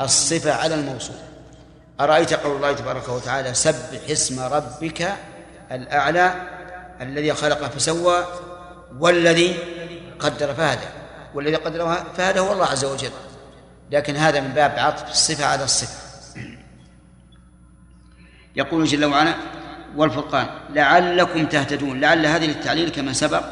[0.00, 1.16] الصفة على الموصول.
[2.00, 5.08] أرأيت قول الله تبارك وتعالى سبح اسم ربك
[5.72, 6.34] الأعلى
[7.00, 8.24] الذي خلق فسوى
[8.98, 9.56] والذي
[10.18, 10.86] قدر فهدى.
[11.34, 13.10] والذي قدر فهدى هو الله عز وجل.
[13.90, 16.03] لكن هذا من باب عطف الصفة على الصفة.
[18.56, 19.34] يقول جل وعلا
[19.96, 23.44] والفرقان لعلكم تهتدون لعل هذه للتعليل كما سبق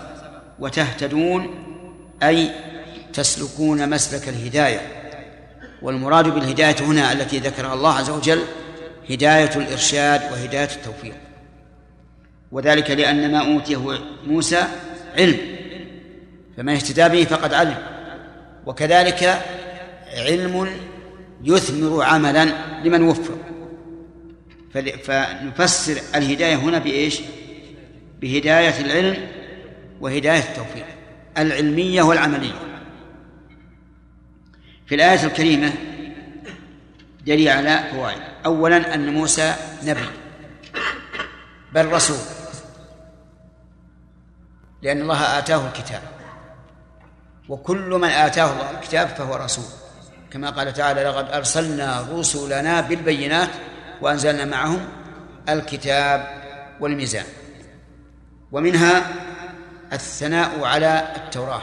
[0.59, 1.55] وتهتدون
[2.23, 2.51] أي
[3.13, 4.81] تسلكون مسلك الهداية.
[5.83, 8.43] والمراد بالهداية هنا التي ذكرها الله عز وجل
[9.11, 11.15] هداية الإرشاد وهداية التوفيق.
[12.53, 14.65] وذلك لأن ما أوتيه موسى
[15.19, 15.39] علم
[16.57, 17.77] فمن اهتدى به فقد علم.
[18.67, 19.43] وكذلك
[20.17, 20.69] علم
[21.45, 22.49] يثمر عملا
[22.85, 23.42] لمن وفق
[24.73, 27.21] فنفسر الهداية هنا بإيش؟
[28.21, 29.29] بهداية العلم
[30.01, 30.87] وهداية التوفيق
[31.39, 32.55] العلمية والعملية.
[34.87, 35.73] في الآية الكريمة
[37.27, 38.23] دليل على فوائد.
[38.47, 39.55] أولا أن موسى
[39.85, 40.07] نبي
[41.73, 42.19] بل رسول
[44.83, 46.03] لأن الله آتاه الكتاب.
[47.49, 49.65] وكل من آتاه الله الكتاب فهو رسول.
[50.31, 53.49] كما قال تعالى لقد أرسلنا رسلنا بالبينات
[54.03, 54.89] وأنزلنا معهم
[55.49, 56.43] الكتاب
[56.81, 57.25] والميزان.
[58.53, 59.03] ومنها
[59.93, 61.63] الثناء على التوراة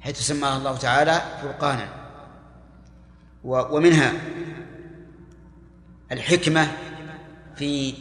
[0.00, 1.88] حيث سماها الله تعالى فرقانا.
[3.44, 4.12] ومنها
[6.12, 6.68] الحكمة
[7.56, 7.94] في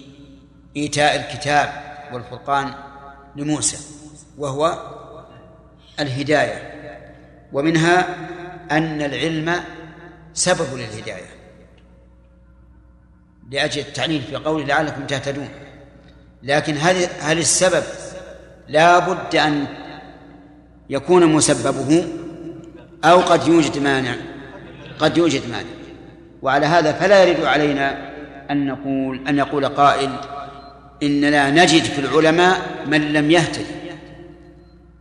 [0.78, 1.70] إيتاء الكتاب
[2.14, 2.74] والفرقان
[3.36, 3.78] لموسى
[4.38, 4.92] وهو
[6.00, 6.72] الهداية.
[7.54, 8.16] ومنها
[8.72, 9.64] أن العلم
[10.34, 11.41] سبب للهداية.
[13.52, 15.50] لأجل التعليل في قوله لعلكم تهتدون.
[16.44, 17.84] لكن هل هل السبب
[18.68, 19.66] لا بد أن
[20.90, 22.08] يكون مسببه
[23.04, 24.16] أو قد يوجد مانع؟
[25.00, 25.70] قد يوجد مانع.
[26.42, 28.12] وعلى هذا فلا يرد علينا
[28.52, 30.10] أن نقول أن يقول قائل
[31.04, 33.66] إننا نجد في العلماء من لم يهتد.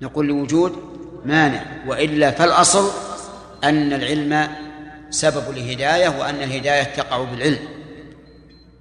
[0.03, 0.73] نقول لوجود
[1.25, 2.91] مانع وإلا فالأصل
[3.65, 4.49] أن العلم
[5.11, 7.80] سبب الهداية وأن الهداية تقع بالعلم.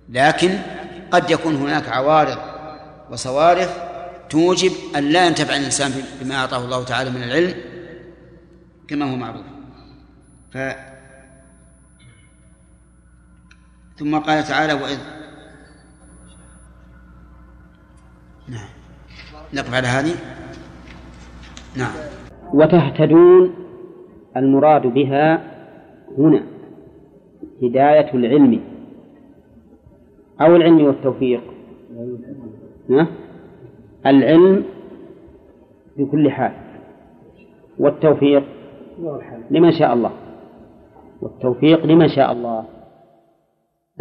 [0.09, 0.49] لكن
[1.11, 2.37] قد يكون هناك عوارض
[3.11, 3.89] وصوارف
[4.29, 5.91] توجب أن لا ينتفع الإنسان
[6.21, 7.53] بما أعطاه الله تعالى من العلم
[8.87, 9.41] كما هو معروف.
[10.51, 10.57] ف
[13.99, 14.99] ثم قال تعالى وإذ
[18.47, 18.69] نعم.
[19.53, 20.15] نقف على هذه.
[21.77, 21.91] نعم.
[22.53, 23.55] وتهتدون
[24.37, 25.43] المراد بها
[26.17, 26.43] هنا
[27.63, 28.68] هداية العلم.
[30.41, 31.41] أو العلم والتوفيق.
[32.89, 33.07] نعم.
[34.05, 34.63] العلم
[35.97, 36.51] بكل حال.
[37.79, 38.43] والتوفيق
[39.51, 40.11] لمن شاء الله.
[41.21, 42.63] والتوفيق لمن شاء الله.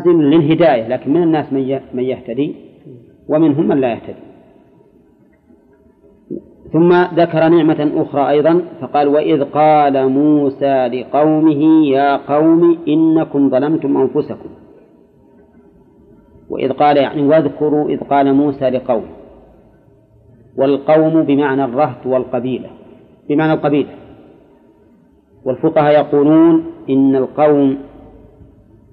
[0.07, 1.53] للهداية لكن من الناس
[1.95, 2.55] من يهتدي
[3.29, 4.29] ومنهم من لا يهتدي.
[6.73, 14.49] ثم ذكر نعمة أخرى أيضا فقال وإذ قال موسى لقومه يا قوم إنكم ظلمتم أنفسكم.
[16.51, 19.19] وإذ قال يعني واذكروا إذ قال موسى لقومه
[20.57, 22.71] والقوم بمعنى الرهط والقبيلة
[23.29, 23.91] بمعنى القبيلة.
[25.45, 27.79] والفقهاء يقولون إن القوم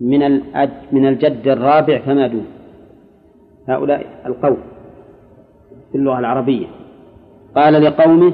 [0.01, 0.41] من
[0.91, 2.45] من الجد الرابع فما دون.
[3.67, 4.57] هؤلاء القوم
[5.91, 6.67] في اللغة العربية.
[7.55, 8.33] قال لقومه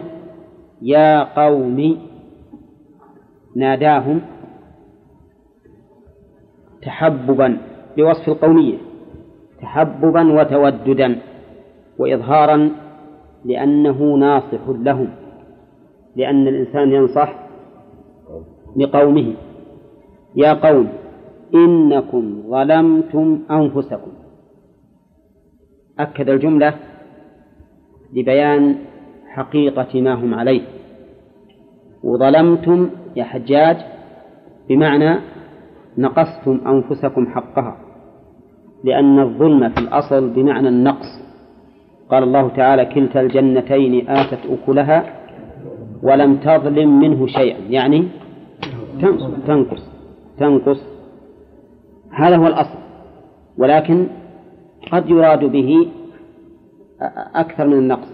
[0.81, 1.97] يا قوم
[3.55, 4.21] ناداهم
[6.81, 7.57] تحببا
[7.97, 8.77] بوصف القومية.
[9.61, 11.19] تحببا وتوددا
[11.99, 12.69] وإظهارا
[13.45, 15.09] لأنه ناصح لهم
[16.15, 17.35] لأن الإنسان ينصح
[18.75, 19.33] لقومه.
[20.35, 20.89] يا قوم
[21.55, 24.11] إنكم ظلمتم أنفسكم.
[25.99, 26.73] أكد الجملة
[28.13, 28.75] لبيان
[29.27, 30.61] حقيقة ما هم عليه.
[32.03, 33.77] وظلمتم يا حجاج
[34.69, 35.19] بمعنى
[35.97, 37.77] نقصتم أنفسكم حقها.
[38.83, 41.21] لأن الظلم في الأصل بمعنى النقص.
[42.09, 45.03] قال الله تعالى كلتا الجنتين آتت أكلها
[46.03, 47.57] ولم تظلم منه شيئا.
[47.69, 48.07] يعني
[49.47, 49.83] تنقص
[50.37, 50.81] تنقص
[52.11, 52.79] هذا هو الأصل.
[53.57, 54.07] ولكن
[54.91, 55.87] قد يراد به
[57.35, 58.07] أكثر من النقص.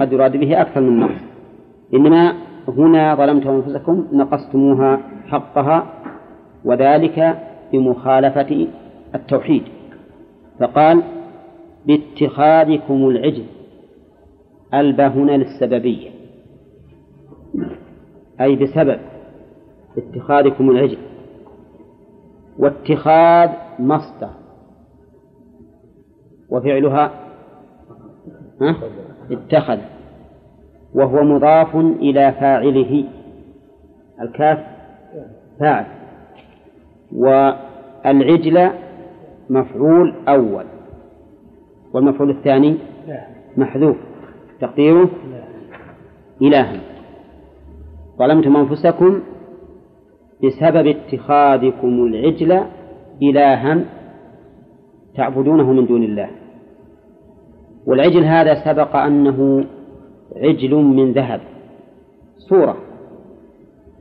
[0.00, 1.22] قد يراد به أكثر من النقص.
[1.94, 2.32] إنما
[2.68, 5.86] هنا ظلمتم أنفسكم نقصتموها حقها
[6.64, 7.38] وذلك
[7.72, 8.66] بمخالفة
[9.14, 9.62] التوحيد
[10.60, 11.02] فقال
[11.86, 13.44] باتخاذكم العجل
[14.74, 16.10] ألبى هنا للسببية.
[18.40, 18.98] أي بسبب
[19.98, 20.98] اتخاذكم العجل.
[22.58, 24.30] واتخاذ مصدر.
[26.50, 27.10] وفعلها
[29.30, 29.78] اتخذ.
[30.94, 33.04] وهو مضاف إلى فاعله.
[34.20, 34.58] الكاف
[35.60, 36.01] فاعل.
[37.16, 38.70] والعجل
[39.50, 40.64] مفعول أول
[41.94, 42.76] والمفعول الثاني
[43.56, 43.96] محذوف.
[44.60, 45.08] تقديره
[46.42, 46.80] إلها
[48.18, 49.20] ظلمتم أنفسكم
[50.44, 52.60] بسبب اتخاذكم العجل
[53.22, 53.84] إلها
[55.16, 56.30] تعبدونه من دون الله.
[57.86, 59.64] والعجل هذا سبق أنه
[60.36, 61.40] عجل من ذهب
[62.48, 62.76] صورة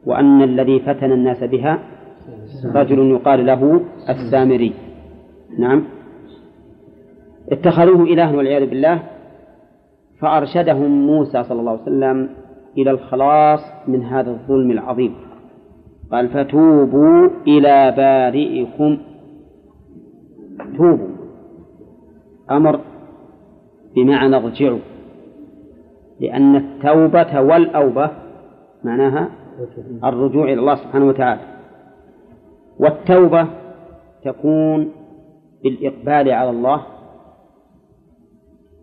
[0.05, 1.79] وأن الذي فتن الناس بها
[2.65, 4.73] رجل يقال له السامري.
[5.59, 5.83] نعم.
[7.51, 8.99] اتخذوه إلها والعياذ بالله
[10.19, 12.29] فأرشدهم موسى صلى الله عليه وسلم
[12.77, 15.15] إلى الخلاص من هذا الظلم العظيم.
[16.11, 18.97] قال فتوبوا إلى بارئكم.
[20.77, 21.07] توبوا.
[22.51, 22.79] أمر
[23.95, 24.79] بمعنى ارجعوا
[26.19, 28.09] لأن التوبة والأوبة
[28.83, 29.29] معناها
[30.03, 31.41] الرجوع إلى الله سبحانه وتعالى.
[32.81, 33.47] والتوبة
[34.23, 34.91] تكون
[35.63, 36.81] بالإقبال على الله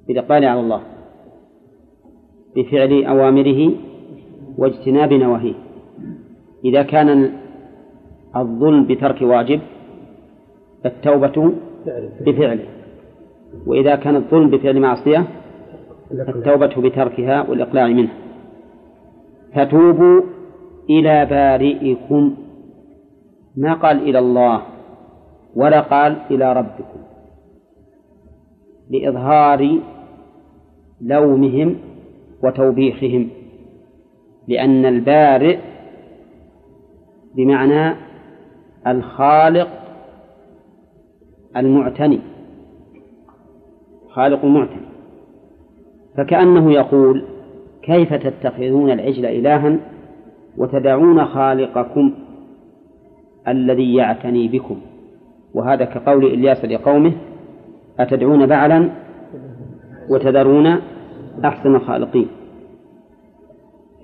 [0.08, 0.80] بالإقبال على الله
[2.56, 3.72] بفعل أوامره
[4.58, 5.54] واجتناب نواهيه.
[6.64, 7.30] إذا كان
[8.36, 9.60] الظلم بترك واجب
[10.84, 11.52] فالتوبة
[12.20, 12.66] بفعله.
[13.66, 15.26] وإذا كان الظلم بفعل معصية
[16.12, 18.14] التوبة بتركها والإقلاع منها
[19.54, 20.22] فتوبوا
[20.90, 22.34] إلى بارئكم.
[23.58, 24.62] ما قال إلى الله
[25.56, 27.00] ولا قال إلى ربكم.
[28.90, 29.80] لإظهار
[31.00, 31.76] لومهم
[32.44, 33.28] وتوبيخهم.
[34.48, 35.58] لأن البارئ
[37.34, 37.96] بمعنى
[38.86, 39.68] الخالق
[41.56, 42.20] المعتني.
[44.08, 44.88] خالق المعتني.
[46.16, 47.24] فكأنه يقول
[47.82, 49.76] كيف تتخذون العجل إلها
[50.56, 52.14] وتدعون خالقكم؟
[53.48, 54.80] الذي يعتني بكم.
[55.54, 57.12] وهذا كقول إلياس لقومه
[57.98, 58.90] أتدعون بعلا؟
[60.10, 60.66] وتذرون
[61.44, 62.26] أحسن الخالقين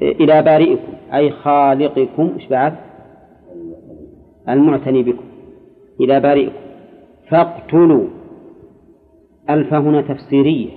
[0.02, 2.74] إلى بارئكم أي خالقكم إيش بعد؟
[4.48, 5.24] المعتني بكم.
[6.00, 6.56] إلى بارئكم.
[7.30, 8.06] فاقتلوا.
[9.50, 10.70] ألف هنا تفسيرية.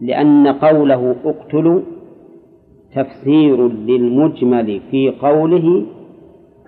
[0.00, 1.80] لأن قوله اقتلوا
[2.94, 5.86] تفسير للمجمل في قوله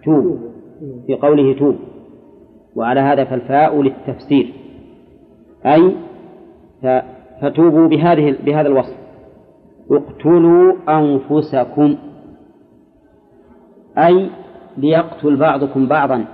[0.06, 0.38] توب
[1.06, 1.76] في قوله توب.
[2.76, 4.52] وعلى هذا فالفاء للتفسير.
[5.66, 5.92] أي
[7.42, 8.96] فتوبوا بهذه بهذا الوصف.
[9.90, 11.96] اقتلوا أنفسكم.
[13.98, 14.30] أي
[14.78, 16.24] ليقتل بعضكم بعضا.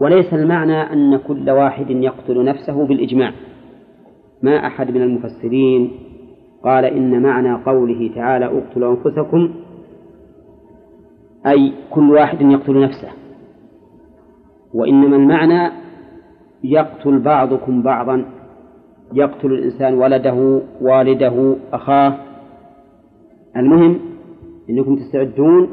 [0.00, 3.32] وليس المعنى أن كل واحد يقتل نفسه بالإجماع.
[4.42, 5.90] ما أحد من المفسرين
[6.64, 9.50] قال إن معنى قوله تعالى اقتلوا أنفسكم
[11.46, 13.08] أي كل واحد يقتل نفسه.
[14.74, 15.72] وإنما المعنى
[16.64, 18.24] يقتل بعضكم بعضا.
[19.12, 22.18] يقتل الإنسان ولده والده أخاه.
[23.56, 23.98] المهم
[24.70, 25.68] أنكم تستعدون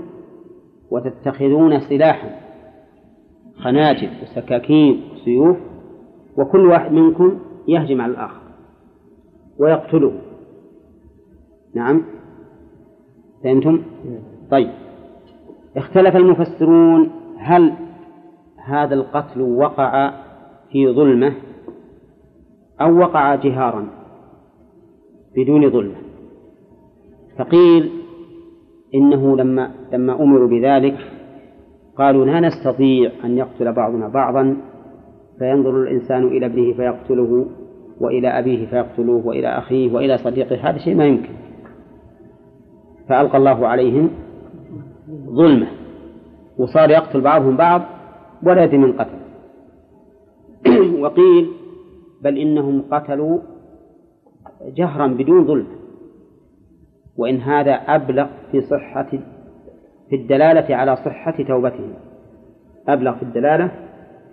[0.92, 2.30] وتتخذون سلاحا
[3.58, 5.58] خناجر وسكاكين وسيوف
[6.38, 8.42] وكل واحد منكم يهجم على الآخر
[9.60, 10.14] ويقتله.
[11.76, 12.02] نعم؟
[13.44, 13.82] فهمتم؟
[14.52, 14.70] طيب.
[15.78, 17.74] اختلف المفسرون هل
[18.66, 20.14] هذا القتل وقع
[20.72, 21.34] في ظلمة
[22.82, 23.88] أو وقع جهارا
[25.36, 25.96] بدون ظلمة؟
[27.38, 27.92] فقيل
[28.96, 30.98] إنه لما لما أمروا بذلك
[31.98, 34.58] قالوا لا نستطيع أن يقتل بعضنا بعضا
[35.40, 37.46] فينظر الإنسان إلى ابنه فيقتله
[38.02, 41.30] وإلى أبيه فيقتلوه وإلى أخيه وإلى صديقه هذا شيء ما يمكن.
[43.10, 44.10] فألقى الله عليهم
[45.26, 45.68] ظلمة
[46.58, 47.82] وصار يقتل بعضهم بعض
[48.44, 49.18] ولا يدري من قتل.
[51.04, 51.50] وقيل
[52.22, 53.40] بل إنهم قتلوا
[54.76, 55.68] جهرا بدون ظلم
[57.18, 59.10] وإن هذا أبلغ في صحة
[60.10, 61.94] في الدلالة على صحة توبتهم.
[62.88, 63.72] أبلغ في الدلالة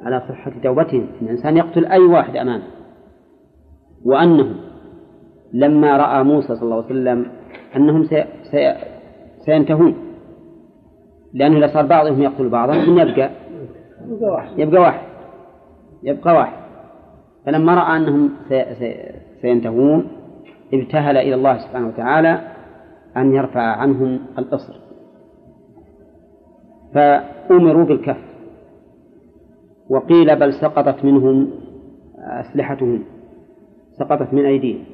[0.05, 1.07] على صحة توبتهم.
[1.22, 2.66] إن الإنسان يقتل أي واحد أمامه.
[4.05, 4.57] وأنهم
[5.53, 7.26] لما رأى موسى صلى الله عليه وسلم
[7.76, 8.74] أنهم سي سي
[9.47, 10.09] سينتهون.
[11.35, 13.31] لأنه إذا صار بعضهم يقتل بعضا من يبقى.
[14.57, 15.01] يبقى واحد.
[16.03, 16.61] يبقى واحد.
[17.47, 19.12] فلما رأى أنهم سي سي
[19.43, 20.07] سينتهون
[20.74, 22.41] ابتهل إلى الله سبحانه وتعالى
[23.16, 24.74] أن يرفع عنهم الإصر
[26.95, 28.31] فأمروا بالكف.
[29.89, 31.51] وقيل بل سقطت منهم
[32.18, 33.03] أسلحتهم.
[33.93, 34.85] سقطت من أيديهم.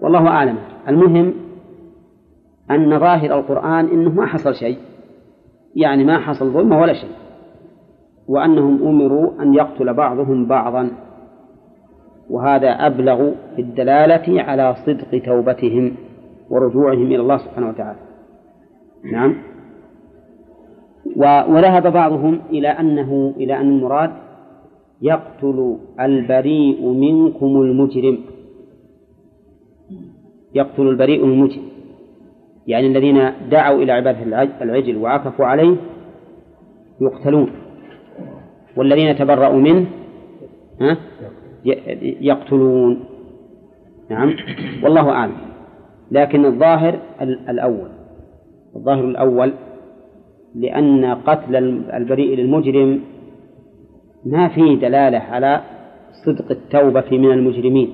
[0.00, 0.58] والله أعلم.
[0.88, 1.34] المهم
[2.70, 4.78] أن ظاهر القرآن إنه ما حصل شيء.
[5.76, 7.10] يعني ما حصل ظلمة ولا شيء.
[8.28, 10.90] وأنهم أمروا أن يقتل بعضهم بعضا.
[12.30, 15.92] وهذا أبلغ في الدلالة على صدق توبتهم
[16.50, 17.98] ورجوعهم إلى الله سبحانه وتعالى.
[19.12, 19.34] نعم.
[21.48, 24.10] وذهب بعضهم إلى أنه إلى أن المراد
[25.02, 28.18] يقتل البريء منكم المجرم.
[30.54, 31.73] يقتل البريء المجرم.
[32.66, 35.76] يعني الذين دعوا إلى عبادة العجل وعكفوا عليه
[37.00, 37.50] يقتلون.
[38.76, 39.86] والذين تبرأوا منه
[42.20, 43.04] يقتلون.
[44.10, 44.36] نعم.
[44.82, 45.36] والله أعلم.
[46.10, 47.88] لكن الظاهر الأول.
[48.76, 49.52] الظاهر الأول
[50.54, 51.56] لأن قتل
[51.94, 53.00] البريء للمجرم
[54.24, 55.60] ما فيه دلالة على
[56.26, 57.92] صدق التوبة من المجرمين.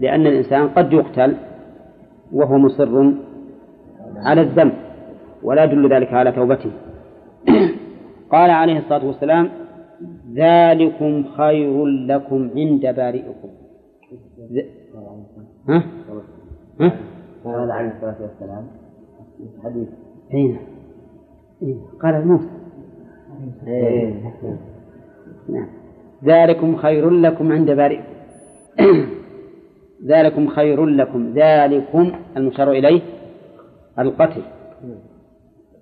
[0.00, 1.36] لأن الإنسان قد يقتل
[2.32, 3.12] وهو مصر
[4.16, 4.72] على الذنب
[5.42, 6.70] ولا يدل ذلك على توبته
[8.32, 9.48] قال عليه الصلاة والسلام
[10.34, 13.48] ذلكم خير لكم عند بارئكم
[15.68, 15.82] ها؟
[16.80, 16.92] ها؟
[17.44, 18.66] قال عليه الصلاة والسلام
[19.64, 19.88] حديث
[20.34, 20.58] أين؟
[22.02, 22.48] قال موسى
[23.66, 24.32] إيه.
[25.48, 25.68] نعم
[26.24, 28.15] ذلكم خير لكم عند بارئكم
[30.06, 31.32] ذلكم خير لكم.
[31.34, 33.00] ذلكم المشار إليه
[33.98, 34.42] القتل.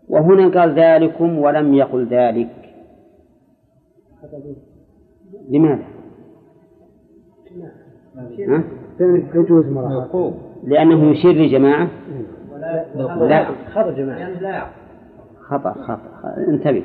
[0.08, 2.50] وهنا قال ذلكم ولم يقل ذلك.
[5.50, 5.84] لماذا؟
[8.48, 8.64] ها؟
[10.64, 11.88] لأنه يشير لجماعة؟
[13.28, 13.46] لا.
[13.74, 14.70] خطأ جماعة.
[15.40, 16.34] خطأ خطأ.
[16.48, 16.84] انتبه.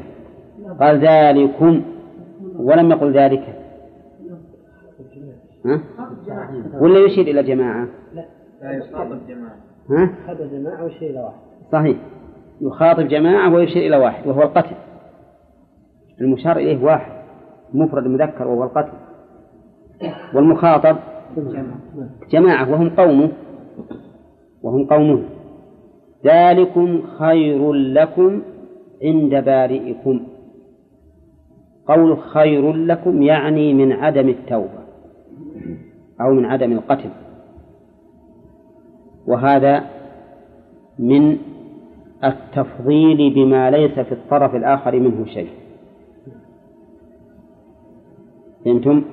[0.79, 1.81] قال ذلكم
[2.55, 3.55] ولم يقل ذلك.
[5.65, 5.81] ها؟
[6.81, 8.25] ولا يشير إلى جماعة؟ لا.
[8.63, 9.55] يخاطب جماعة.
[9.89, 11.39] ها؟ خطأ جماعة وشيء إلى واحد.
[11.71, 11.97] صحيح.
[12.61, 14.75] يخاطب جماعة ويشير إلى واحد وهو القتل.
[16.21, 17.11] المشار إليه واحد
[17.73, 18.97] مفرد مذكر وهو القتل.
[20.33, 20.97] والمخاطب
[22.31, 23.31] جماعة وهم قومه
[24.63, 25.23] وهم قومه
[26.25, 28.41] ذلكم خير لكم
[29.03, 30.21] عند بارئكم.
[31.87, 34.78] قول خير لكم يعني من عدم التوبة.
[36.21, 37.09] أو من عدم القتل
[39.27, 39.83] وهذا
[40.99, 41.37] من
[42.23, 45.49] التفضيل بما ليس في الطرف الآخر منه شيء
[48.65, 49.03] فهمتم؟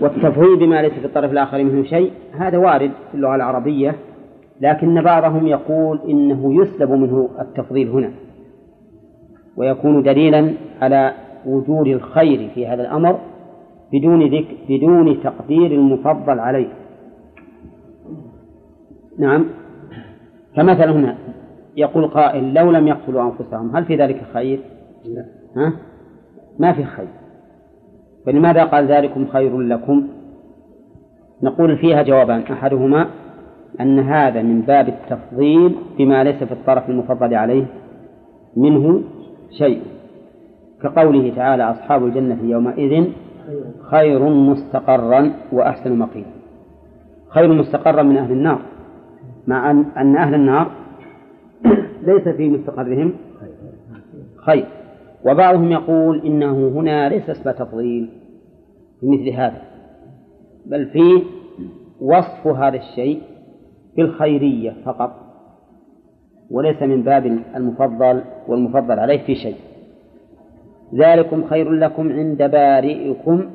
[0.00, 3.96] والتفضيل بما ليس في الطرف الآخر منه شيء هذا وارد في اللغة العربية
[4.60, 8.10] لكن بعضهم يقول إنه يسلب منه التفضيل هنا
[9.56, 11.14] ويكون دليلا على
[11.46, 13.18] وجود الخير في هذا الأمر
[13.92, 16.68] بدون ذكر بدون تقدير المفضل عليه.
[19.18, 19.46] نعم.
[20.56, 21.16] فمثلا هنا
[21.76, 24.60] يقول قائل لو لم يقتلوا أنفسهم هل في ذلك خير؟
[25.56, 25.72] ها؟
[26.58, 27.08] ما في خير.
[28.26, 30.08] فلماذا قال ذلكم خير لكم؟
[31.42, 33.06] نقول فيها جوابان أحدهما
[33.80, 37.66] أن هذا من باب التفضيل بما ليس في الطرف المفضل عليه
[38.56, 39.02] منه
[39.58, 39.82] شيء.
[40.82, 43.04] كقوله تعالى أصحاب الجنة يومئذ
[43.90, 46.40] خير مستقرا وأحسن مقيلا
[47.30, 48.60] خير مستقرا من أهل النار.
[49.46, 50.70] مع أن أهل النار
[52.06, 53.12] ليس في مستقرهم.
[54.36, 54.66] خير.
[55.24, 58.08] وبعضهم يقول إنه هنا ليس اسم تفضيل
[59.00, 59.62] في مثل هذا.
[60.66, 61.22] بل فيه
[62.00, 63.22] وصف هذا الشيء
[63.96, 65.16] بالخيرية فقط.
[66.50, 67.26] وليس من باب
[67.56, 69.56] المفضل والمفضل عليه في شيء.
[70.94, 73.50] ذلكم خير لكم عند بارئكم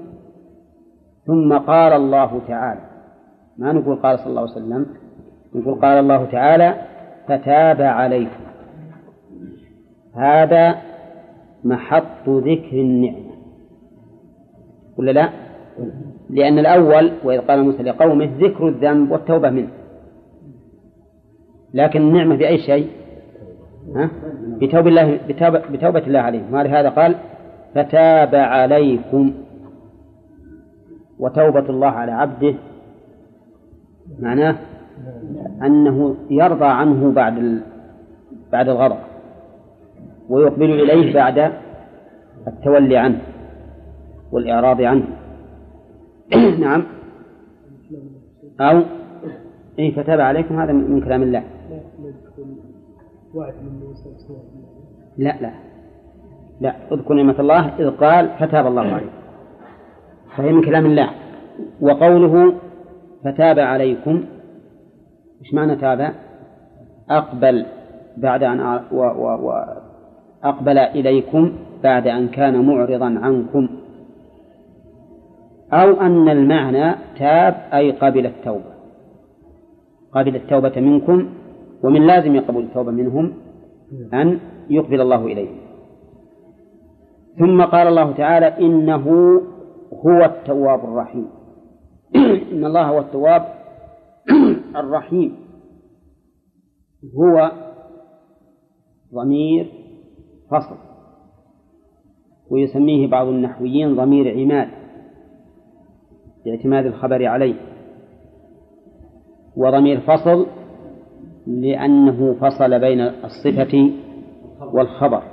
[1.26, 2.82] ثم قال الله تعالى
[3.58, 4.86] ما نقول قال صلى الله عليه وسلم
[5.56, 6.76] نقول قال الله تعالى
[7.28, 8.44] فتاب عليكم
[10.16, 10.76] هذا
[11.64, 13.36] محط ذكر النعمة
[14.98, 15.30] ولا لا؟
[16.30, 19.70] لأن الأول وإذ قال موسى لقومه ذكر الذنب والتوبة منه
[21.74, 22.88] لكن النعمة بأي شيء؟
[23.96, 24.10] ها؟
[24.62, 25.20] بتوبة الله
[25.72, 26.54] بتوبة الله عليهم.
[26.54, 27.16] ولهذا قال
[27.76, 29.34] فتاب عليكم.
[31.20, 32.56] وتوبة الله على عبده
[34.20, 34.56] معناه
[35.64, 37.62] أنه يرضى عنه بعد
[38.52, 38.98] بعد الغضب.
[40.30, 41.52] ويقبل إليه بعد
[42.48, 43.20] التولي عنه
[44.32, 45.06] والإعراض عنه.
[46.60, 46.84] نعم.
[48.62, 48.82] أو
[49.80, 51.44] إيه فتاب عليكم هذا من كلام الله.
[55.18, 55.52] لا لا.
[56.62, 59.12] لا اذكر نعمة الله إذ قال فتاب الله عليكم.
[60.38, 61.10] فهي من كلام الله.
[61.82, 62.54] وقوله
[63.24, 64.24] فتاب عليكم
[65.42, 66.14] إيش معنى تاب؟
[67.10, 67.66] أقبل
[68.18, 68.60] بعد أن
[68.92, 69.64] و و و
[70.44, 71.54] أقبل إليكم
[71.84, 73.70] بعد أن كان معرضا عنكم.
[75.74, 78.76] أو أن المعنى تاب أي قبل التوبة.
[80.12, 81.30] قبل التوبة منكم
[81.86, 83.34] ومن لازم قبول التوبة منهم
[84.14, 85.58] أن يقبل الله إليهم
[87.40, 89.08] ثم قال الله تعالى إنه
[89.94, 91.30] هو التواب الرحيم.
[92.52, 93.46] إن الله هو التواب
[94.76, 95.36] الرحيم.
[97.16, 97.52] هو
[99.14, 99.72] ضمير
[100.52, 100.76] فصل.
[102.52, 104.70] ويسميه بعض النحويين ضمير عماد.
[106.46, 107.56] باعتماد الخبر عليه.
[109.58, 110.46] وضمير فصل
[111.48, 113.92] لأنه فصل بين الصفة
[114.74, 115.24] والخبر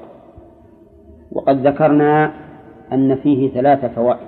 [1.32, 2.34] وقد ذكرنا
[2.92, 4.26] أن فيه ثلاث فوائد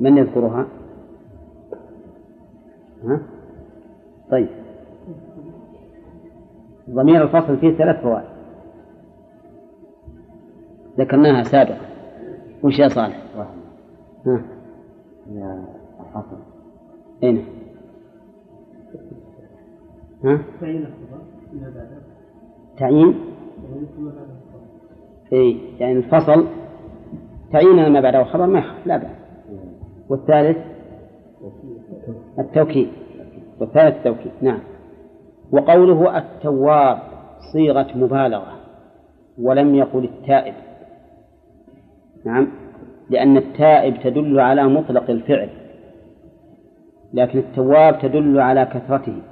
[0.00, 0.66] من يذكرها؟
[3.04, 3.22] ها؟
[4.30, 4.48] طيب
[6.90, 8.28] ضمير الفصل فيه ثلاث فوائد
[10.98, 11.86] ذكرناها سابقا
[12.62, 13.22] وش يا صالح؟
[14.26, 14.42] ها؟
[15.30, 15.64] يا
[16.00, 16.36] الحصر
[17.22, 17.44] أين؟
[20.26, 20.38] ها؟
[22.78, 23.14] تعيين
[25.32, 26.46] اي يعني الفصل
[27.52, 29.10] تعيين ما بعده خبر ما لا بأس.
[30.08, 30.56] والثالث؟
[32.38, 32.88] التوكيد
[33.60, 34.58] والثالث التوكيد نعم.
[35.52, 36.98] وقوله التواب
[37.52, 38.52] صيغة مبالغة
[39.38, 40.54] ولم يقل التائب.
[42.24, 42.48] نعم.
[43.10, 45.48] لأن التائب تدل على مطلق الفعل
[47.14, 49.22] لكن التواب تدل على كثرته.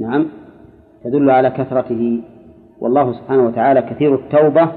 [0.00, 0.26] نعم.
[1.04, 2.22] تدل على كثرته.
[2.80, 4.72] والله سبحانه وتعالى كثير التوبة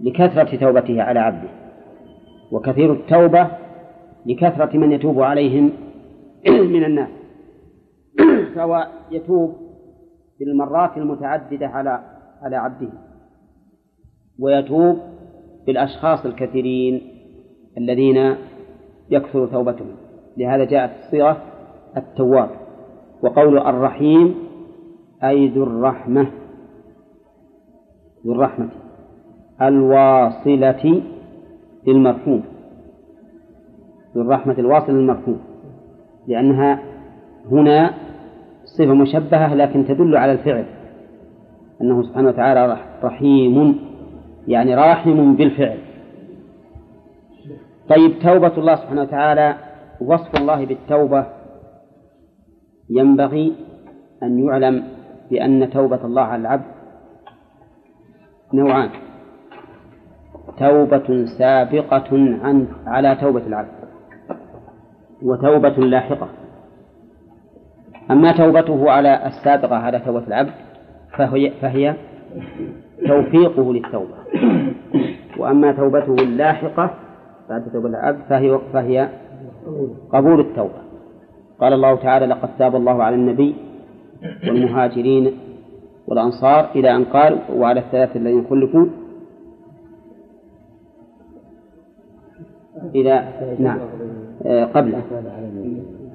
[0.00, 1.48] لكثرة توبته على عبده.
[2.52, 3.48] وكثير التوبة
[4.26, 5.72] لكثرة من يتوب عليهم
[6.74, 7.10] من الناس.
[8.54, 9.56] فهو يتوب
[10.40, 12.00] بالمرات المتعددة على
[12.42, 12.92] على عبده
[14.38, 14.98] ويتوب
[15.66, 17.00] بالأشخاص الكثيرين
[17.78, 18.36] الذين
[19.10, 19.96] يكثر توبتهم.
[20.36, 21.42] لهذا جاءت الصيغة
[21.96, 22.59] التواب.
[23.22, 24.34] وقول الرحيم
[25.24, 26.26] أي ذو الرحمة.
[28.26, 28.68] ذو الرحمة.
[29.62, 31.02] الواصلة
[31.86, 32.42] للمرحوم
[34.14, 35.40] ذو الرحمة الواصلة للمرحوم
[36.28, 36.82] لأنها
[37.50, 37.94] هنا
[38.64, 40.64] صفة مشبهة لكن تدل على الفعل.
[41.82, 43.78] أنه سبحانه وتعالى رحيم
[44.48, 45.78] يعني راحم بالفعل.
[47.88, 49.54] طيب توبة الله سبحانه وتعالى
[50.00, 51.39] وصف الله بالتوبة.
[52.90, 53.52] ينبغي
[54.22, 54.84] أن يعلم
[55.30, 56.64] بأن توبة الله على العبد
[58.54, 58.90] نوعان.
[60.58, 63.68] توبة سابقة عن على توبة العبد
[65.22, 66.28] وتوبة لاحقة.
[68.10, 70.52] أما توبته على السابقة على توبة العبد
[71.16, 71.96] فهي, فهي
[73.06, 74.14] توفيقه للتوبة.
[75.38, 76.94] وأما توبته اللاحقة
[77.48, 79.08] بعد توبة العبد فهي فهي
[80.12, 80.89] قبول التوبة.
[81.60, 83.54] قال الله تعالى لقد تاب الله على النبي
[84.48, 85.32] والمهاجرين
[86.06, 88.86] والأنصار إلى أن قال وعلى الثلاثة الذين خلفوا
[92.94, 93.78] إلى نعم
[94.46, 95.02] آه، قبله.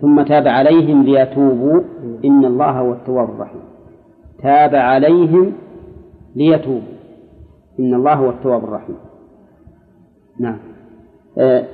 [0.01, 1.81] ثم تاب عليهم ليتوبوا.
[2.25, 3.61] إن الله هو التواب الرحيم.
[4.43, 5.53] تاب عليهم
[6.35, 6.95] ليتوبوا.
[7.79, 8.95] إن الله هو التواب الرحيم.
[10.39, 10.57] نعم
[11.37, 11.65] آه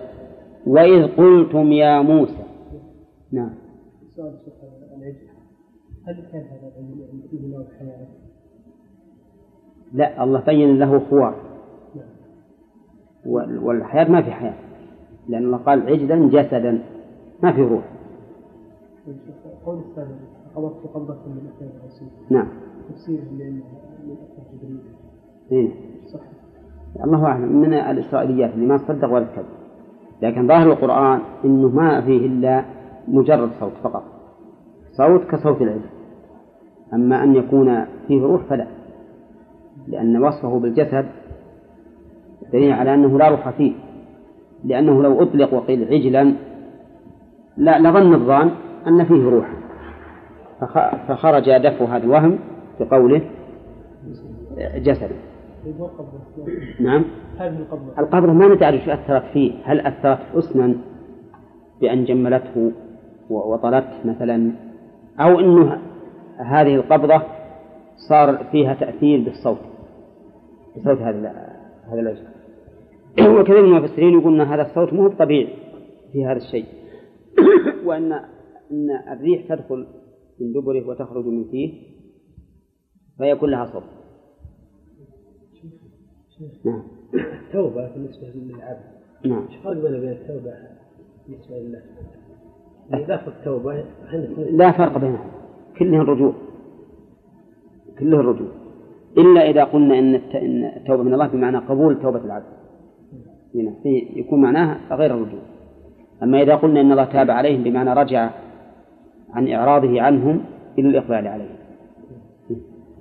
[0.68, 2.44] وإذ قلتم يا موسى
[3.32, 3.61] نعم
[4.22, 4.54] سؤال شيخ
[4.98, 5.16] العجل.
[6.08, 8.08] هل كان هذا العجل يعني فيه نوع حياة؟
[9.94, 11.36] لا الله بين له خوار.
[13.26, 14.54] وال- والحياة ما في حياة.
[15.30, 16.84] لأن الله قال عجلا جسدا.
[17.44, 17.84] ما في روح.
[19.66, 20.16] قول الثاني
[20.56, 21.72] قبضت قبضة من أثناء
[22.30, 22.48] نعم.
[22.90, 23.62] تفسير من
[24.54, 24.80] جبريل.
[25.52, 25.70] إيه.
[26.14, 26.20] صح
[27.06, 27.62] الله أعلم.
[27.62, 29.46] من الإسرائيليات اللي ما تصدق ولا تكذب
[30.22, 32.66] لكن ظاهر القرآن إنه ما فيه إلا
[33.08, 34.04] مجرد صوت فقط.
[34.92, 35.82] صوت كصوت العجل
[36.94, 38.68] أما أن يكون فيه روح فلا.
[39.88, 41.06] لأن وصفه بالجسد
[42.54, 43.74] دليل على أنه لا روح فيه.
[44.64, 46.34] لأنه لو أطلق وقيل عجلا
[47.58, 48.52] لا لظن الظان
[48.88, 49.50] أن فيه روح.
[50.62, 52.40] فخ- فخرج دفع هذا الوهم
[52.80, 53.22] بقوله
[54.76, 55.12] جسد.
[56.80, 57.04] نعم.
[58.00, 58.48] القبضة ما
[58.86, 59.54] شو أثرت فيه.
[59.64, 60.76] هل أثرت حسنا
[61.82, 62.72] بأن جملته
[63.32, 64.52] و- وطلته مثلا
[65.20, 65.82] أو أنه
[66.38, 67.22] هذه القبضة
[68.10, 69.58] صار فيها تأثير بالصوت
[70.78, 71.30] بصوت هذا
[71.92, 72.28] هذا الأجل
[73.40, 75.54] وكثير من المفسرين يقولون هذا الصوت مو طبيعي
[76.12, 76.66] في هذا الشيء.
[77.86, 78.12] وأن
[78.72, 79.88] أن الريح تدخل
[80.42, 81.74] من دبره وتخرج من فيه
[83.18, 83.84] فيكون لها صوت.
[86.66, 86.84] نعم.
[87.14, 88.84] التوبة بالنسبة للعبد.
[89.26, 89.42] نعم.
[89.48, 90.54] إيش الفرق بين بين التوبة
[91.28, 91.82] بالنسبة لله؟
[92.92, 93.06] يعني
[94.52, 95.28] لا فرق بينهم.
[95.80, 96.34] كلها الرجوع.
[98.00, 98.48] كلها الرجوع.
[99.18, 102.46] إلا إذا قلنا إن الت- إن التوبة من الله بمعنى قبول توبة العبد.
[103.84, 105.40] في يكون معناها غير الرجوع.
[106.24, 108.30] أما إذا قلنا إن الله تاب عليهم بمعنى رجع
[109.34, 110.42] عن إعراضه عنهم
[110.80, 111.56] إلى الإقبال عليهم.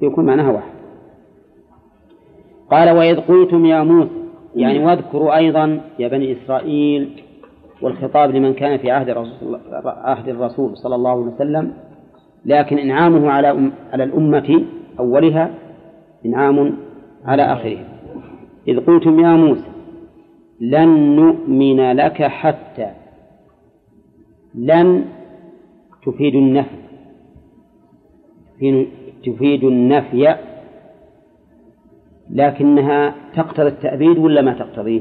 [0.02, 0.72] يكون معناها واحد.
[2.70, 4.10] قال وإذ قلتم يا موسى
[4.56, 7.22] يعني واذكروا أيضا يا بني إسرائيل
[7.82, 11.72] والخطاب لمن كان في عهد الرسول, عهد الرسول صلى الله عليه وسلم
[12.44, 14.64] لكن إنعامه على على الأمة
[14.98, 15.50] أولها
[16.26, 16.76] إنعام
[17.24, 17.84] على آخرها.
[18.68, 19.70] إذ قلتم يا موسى
[20.60, 22.90] لن نؤمن لك حتى
[24.54, 25.04] لن
[26.06, 26.80] تفيد النفي.
[29.24, 30.36] تفيد النفي
[32.30, 35.00] لكنها تقتضي التأبيد ولا ما تقتضيه؟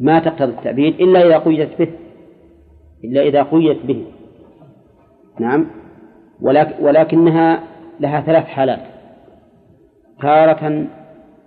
[0.00, 1.88] ما تقتضي التأبيد إلا إذا قيدت به
[3.04, 4.04] إلا إذا قيدت به.
[5.40, 5.66] نعم.
[6.40, 7.62] ولك ولكنها
[8.00, 8.80] لها ثلاث حالات.
[10.22, 10.86] تارة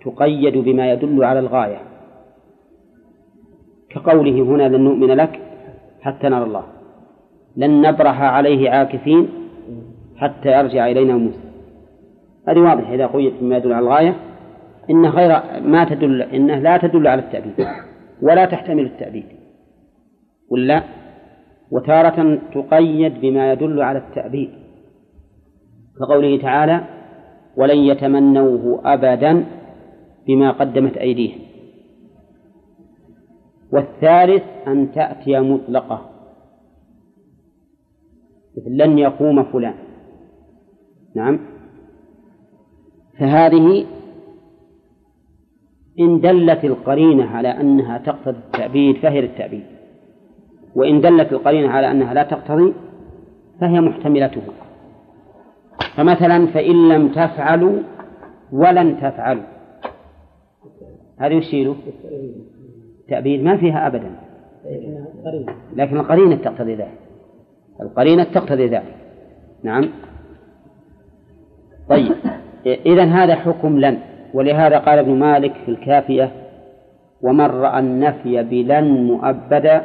[0.06, 1.78] تقيد بما يدل على الغاية.
[3.90, 5.40] كقوله هنا لن نؤمن لك
[6.02, 6.64] حتى نرى الله.
[7.58, 9.30] لن نبرح عليه عاكفين
[10.18, 11.40] حتى يرجع إلينا موسى.
[12.48, 12.94] هذه واضحة.
[12.94, 14.16] إذا قيدت بما يدل على الغاية
[14.90, 17.68] إن غير ما تدل إنه لا تدل على التأبيد.
[18.22, 19.26] ولا تحتمل التأبيد.
[20.50, 20.84] ولا
[21.72, 24.50] وتارة تقيد بما يدل على التأبيد.
[26.00, 26.84] كقوله تعالى
[27.58, 29.46] ولن يتمنوه أبدا
[30.28, 31.40] بما قدمت أيديهم.
[33.74, 36.10] والثالث أن تأتي مطلقة.
[38.58, 39.74] مثل لن يقوم فلان.
[41.16, 41.40] نعم.
[43.20, 43.86] فهذه
[46.00, 49.64] إن دلت القرينة على أنها تقتضي التأبيد فهي للتأبيد.
[50.76, 52.74] وإن دلت القرينة على أنها لا تقتضي
[53.62, 54.42] فهي محتملته
[55.96, 57.80] فمثلا فإن لم تفعلوا
[58.52, 59.44] ولن تفعلوا.
[61.22, 61.76] وش له؟
[63.08, 64.12] تأبيد ما فيها أبدا.
[65.76, 67.00] لكن القرينة تقتضي ذلك.
[67.82, 68.96] القرينة تقتضي ذلك.
[69.64, 69.90] نعم.
[71.90, 72.12] طيب.
[72.66, 74.00] إذا هذا حكم لن
[74.34, 76.32] ولهذا قال ابن مالك في الكافية
[77.22, 79.82] ومن رأى النفي بلن مؤبدا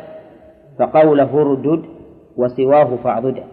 [0.78, 1.82] فقوله اردد
[2.36, 3.44] وسواه فاعضدا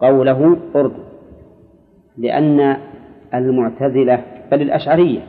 [0.00, 1.04] قوله اردد
[2.18, 2.76] لأن
[3.34, 5.20] المعتزلة بل الأشعرية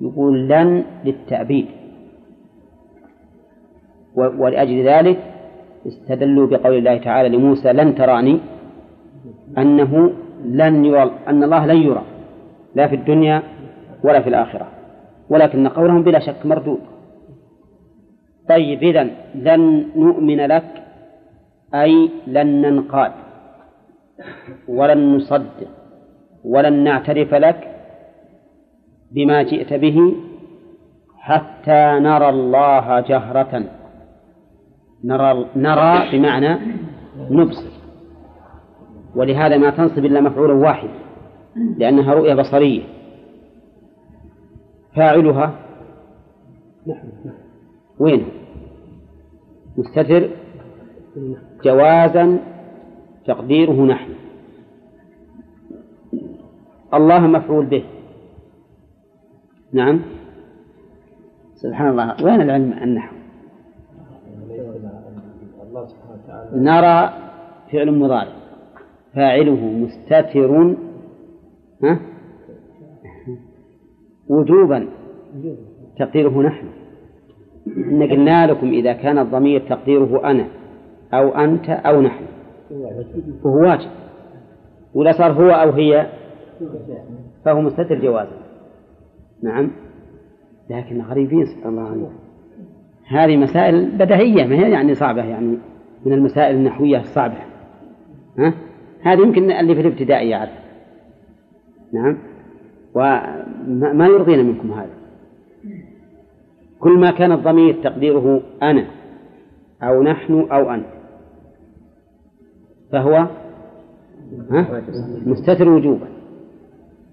[0.00, 1.66] يقول لن للتأبيد.
[4.16, 5.18] ولأجل ذلك
[5.86, 8.38] استدلوا بقول الله تعالى لموسى لن تراني
[9.58, 10.12] أنه
[10.44, 12.02] لن يرى أن الله لن يرى.
[12.74, 13.42] لا في الدنيا
[14.04, 14.66] ولا في الآخرة.
[15.30, 16.80] ولكن قولهم بلا شك مردود.
[18.48, 20.82] طيب إذن لن نؤمن لك
[21.74, 23.12] أي لن ننقاد
[24.68, 25.68] ولن نصدق
[26.44, 27.70] ولن نعترف لك
[29.10, 30.14] بما جئت به
[31.18, 33.64] حتى نرى الله جهرة.
[35.04, 36.58] نرى نرى بمعنى
[37.30, 37.70] نبصر.
[39.16, 40.88] ولهذا ما تنصب إلا مفعولا واحد.
[41.56, 42.82] لأنها رؤية بصرية.
[44.96, 45.54] فاعلها
[47.98, 48.26] وين؟
[49.78, 50.30] مستتر
[51.64, 52.38] جوازا
[53.26, 54.10] تقديره نحن.
[56.94, 57.84] الله مفعول به.
[59.72, 60.00] نعم.
[61.54, 62.24] سبحان الله.
[62.24, 63.16] وين العلم النحو؟
[66.52, 67.12] نرى
[67.72, 68.32] فعل مضارع.
[69.14, 70.76] فاعله مستتر
[71.84, 72.00] ها؟
[74.28, 74.88] وجوبا.
[75.98, 76.66] تقديره نحن.
[77.76, 80.46] إن قلنا لكم إذا كان الضمير تقديره أنا
[81.14, 82.24] أو أنت أو نحن.
[83.44, 83.90] فهو واجب.
[84.94, 86.06] ولا صار هو أو هي
[87.44, 88.36] فهو مستتر جوازا.
[89.42, 89.70] نعم.
[90.70, 92.10] لكن غريبين سبحان الله عنه.
[93.08, 95.58] هذه مسائل بديهية ما هي يعني صعبة يعني
[96.06, 97.34] من المسائل النحوية الصعبة.
[98.38, 98.54] ها؟
[99.02, 100.63] هذه يمكن اللي في الابتدائي يعرف.
[101.94, 102.18] نعم.
[102.94, 104.94] وما يرضينا منكم هذا.
[106.80, 108.86] كل ما كان الضمير تقديره أنا
[109.82, 110.86] أو نحن أو أنت.
[112.92, 113.26] فهو؟
[115.26, 116.06] مستتر وجوبا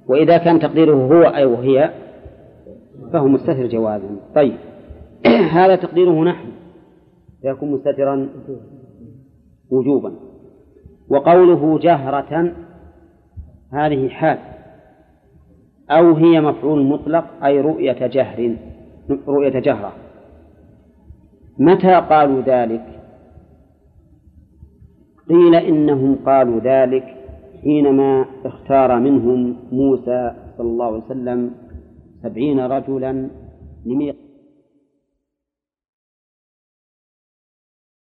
[0.08, 1.94] وإذا كان تقديره هو أو هي
[3.14, 4.10] فهو مستتر جوازا.
[4.36, 4.58] طيب.
[5.58, 6.48] هذا تقديره نحن.
[7.42, 8.30] فيكون مستترا
[9.70, 10.14] وجوبا.
[11.10, 12.54] وقوله جهرة
[13.72, 14.38] هذه حال.
[15.92, 18.56] أو هي مفعول مطلق أي رؤية جهر
[19.28, 19.94] رؤية جهرة.
[21.60, 22.86] متى قالوا ذلك؟
[25.30, 27.04] قيل إنهم قالوا ذلك
[27.64, 31.52] حينما اختار منهم موسى صلى الله عليه وسلم
[32.24, 33.30] سبعين رجلا
[33.86, 34.31] لميقات